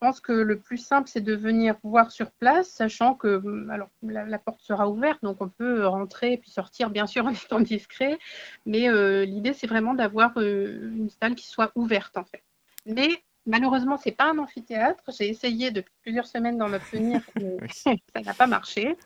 pense 0.00 0.20
que 0.20 0.32
le 0.32 0.58
plus 0.58 0.78
simple, 0.78 1.08
c'est 1.08 1.20
de 1.20 1.34
venir 1.34 1.76
voir 1.82 2.10
sur 2.10 2.30
place, 2.32 2.68
sachant 2.68 3.14
que 3.14 3.36
hum, 3.36 3.70
alors, 3.70 3.88
la, 4.02 4.38
porte 4.38 4.60
sera 4.62 4.88
ouverte, 4.88 5.20
donc 5.22 5.40
on 5.40 5.48
peut 5.48 5.86
rentrer 5.86 6.32
et 6.32 6.36
puis 6.38 6.50
sortir, 6.50 6.90
bien 6.90 7.06
sûr, 7.06 7.24
en 7.26 7.32
étant 7.32 7.60
discret. 7.60 8.18
Mais 8.66 8.88
euh, 8.88 9.24
l'idée, 9.24 9.52
c'est 9.52 9.66
vraiment 9.66 9.94
d'avoir 9.94 10.32
euh, 10.38 10.90
une 10.92 11.10
salle 11.10 11.34
qui 11.34 11.46
soit 11.46 11.70
ouverte, 11.74 12.16
en 12.16 12.24
fait. 12.24 12.42
Mais 12.86 13.22
malheureusement, 13.46 13.96
ce 13.98 14.08
n'est 14.08 14.14
pas 14.14 14.30
un 14.30 14.38
amphithéâtre. 14.38 15.02
J'ai 15.18 15.28
essayé 15.28 15.70
depuis 15.70 15.92
plusieurs 16.02 16.26
semaines 16.26 16.58
d'en 16.58 16.72
obtenir, 16.72 17.20
mais 17.36 17.58
ça 17.70 18.20
n'a 18.24 18.34
pas 18.34 18.46
marché. 18.46 18.96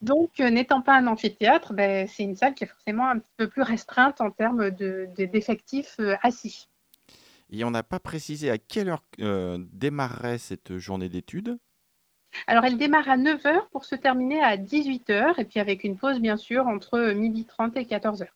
Donc, 0.00 0.40
euh, 0.40 0.50
n'étant 0.50 0.82
pas 0.82 0.94
un 0.94 1.06
amphithéâtre, 1.06 1.72
ben, 1.72 2.06
c'est 2.06 2.22
une 2.22 2.36
salle 2.36 2.54
qui 2.54 2.64
est 2.64 2.68
forcément 2.68 3.08
un 3.08 3.18
petit 3.18 3.34
peu 3.36 3.48
plus 3.48 3.62
restreinte 3.62 4.20
en 4.20 4.30
termes 4.30 4.70
d'effectifs 4.70 5.96
de, 5.98 6.14
assis. 6.22 6.68
Et 7.52 7.64
on 7.64 7.70
n'a 7.70 7.82
pas 7.82 8.00
précisé 8.00 8.50
à 8.50 8.58
quelle 8.58 8.88
heure 8.88 9.04
euh, 9.20 9.58
démarrerait 9.72 10.38
cette 10.38 10.78
journée 10.78 11.08
d'études. 11.08 11.58
Alors, 12.46 12.64
elle 12.64 12.78
démarre 12.78 13.10
à 13.10 13.18
9h 13.18 13.68
pour 13.70 13.84
se 13.84 13.94
terminer 13.94 14.42
à 14.42 14.56
18h, 14.56 15.38
et 15.38 15.44
puis 15.44 15.60
avec 15.60 15.84
une 15.84 15.98
pause, 15.98 16.18
bien 16.18 16.38
sûr, 16.38 16.66
entre 16.66 16.98
12h30 17.12 17.78
et 17.78 17.84
14h. 17.84 18.26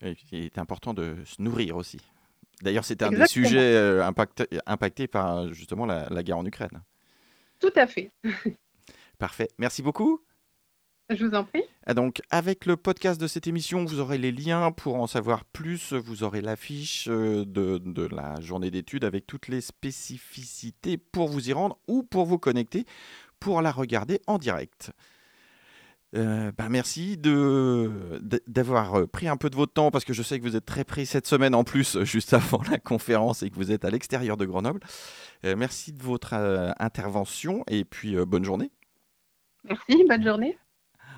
il 0.00 0.44
est 0.44 0.58
important 0.58 0.94
de 0.94 1.16
se 1.26 1.42
nourrir 1.42 1.76
aussi. 1.76 1.98
D'ailleurs, 2.62 2.86
c'est 2.86 3.02
un 3.02 3.10
des 3.10 3.26
sujets 3.26 3.74
euh, 3.76 4.10
impactés 4.66 5.08
par 5.08 5.52
justement 5.52 5.84
la 5.84 6.22
guerre 6.22 6.38
en 6.38 6.46
Ukraine. 6.46 6.80
Tout 7.60 7.72
à 7.76 7.86
fait. 7.86 8.10
Parfait. 9.18 9.48
Merci 9.58 9.82
beaucoup. 9.82 10.23
Je 11.10 11.26
vous 11.26 11.34
en 11.34 11.44
prie. 11.44 11.62
Ah, 11.86 11.92
donc, 11.92 12.22
avec 12.30 12.64
le 12.64 12.76
podcast 12.76 13.20
de 13.20 13.26
cette 13.26 13.46
émission, 13.46 13.84
vous 13.84 14.00
aurez 14.00 14.16
les 14.16 14.32
liens 14.32 14.72
pour 14.72 14.96
en 14.96 15.06
savoir 15.06 15.44
plus. 15.44 15.92
Vous 15.92 16.22
aurez 16.22 16.40
l'affiche 16.40 17.08
euh, 17.08 17.44
de, 17.44 17.78
de, 17.78 18.06
la 18.06 18.40
journée 18.40 18.70
d'études 18.70 19.04
avec 19.04 19.26
toutes 19.26 19.48
les 19.48 19.60
spécificités 19.60 20.96
pour 20.96 21.28
vous 21.28 21.50
y 21.50 21.52
rendre 21.52 21.78
ou 21.88 22.02
pour 22.02 22.24
vous 22.24 22.38
connecter 22.38 22.86
pour 23.38 23.60
la 23.60 23.70
regarder 23.70 24.20
en 24.26 24.38
direct. 24.38 24.92
Euh, 26.16 26.52
bah, 26.56 26.68
merci 26.68 27.16
d'avoir 27.16 29.00
euh, 29.00 29.06
pris 29.06 29.26
un 29.26 29.36
peu 29.36 29.50
de 29.50 29.56
votre 29.56 29.72
temps 29.72 29.90
parce 29.90 30.04
que 30.04 30.12
je 30.12 30.22
sais 30.22 30.38
que 30.38 30.44
vous 30.44 30.54
êtes 30.54 30.64
très 30.64 30.84
pris 30.84 31.06
cette 31.06 31.26
semaine 31.26 31.54
en 31.54 31.64
plus, 31.64 31.96
euh, 31.96 32.04
juste 32.04 32.32
avant 32.34 32.62
la 32.70 32.78
conférence 32.78 33.42
et 33.42 33.50
que 33.50 33.56
vous 33.56 33.72
êtes 33.72 33.84
à 33.84 33.90
l'extérieur 33.90 34.36
de 34.36 34.46
Grenoble. 34.46 34.80
Euh, 35.44 35.56
merci 35.56 35.92
de 35.92 36.02
votre 36.02 36.34
euh, 36.34 36.70
intervention 36.78 37.64
et 37.66 37.84
puis 37.84 38.16
bonne 38.26 38.44
journée. 38.44 38.70
Merci, 39.64 40.04
bonne 40.08 40.24
journée. 40.24 40.56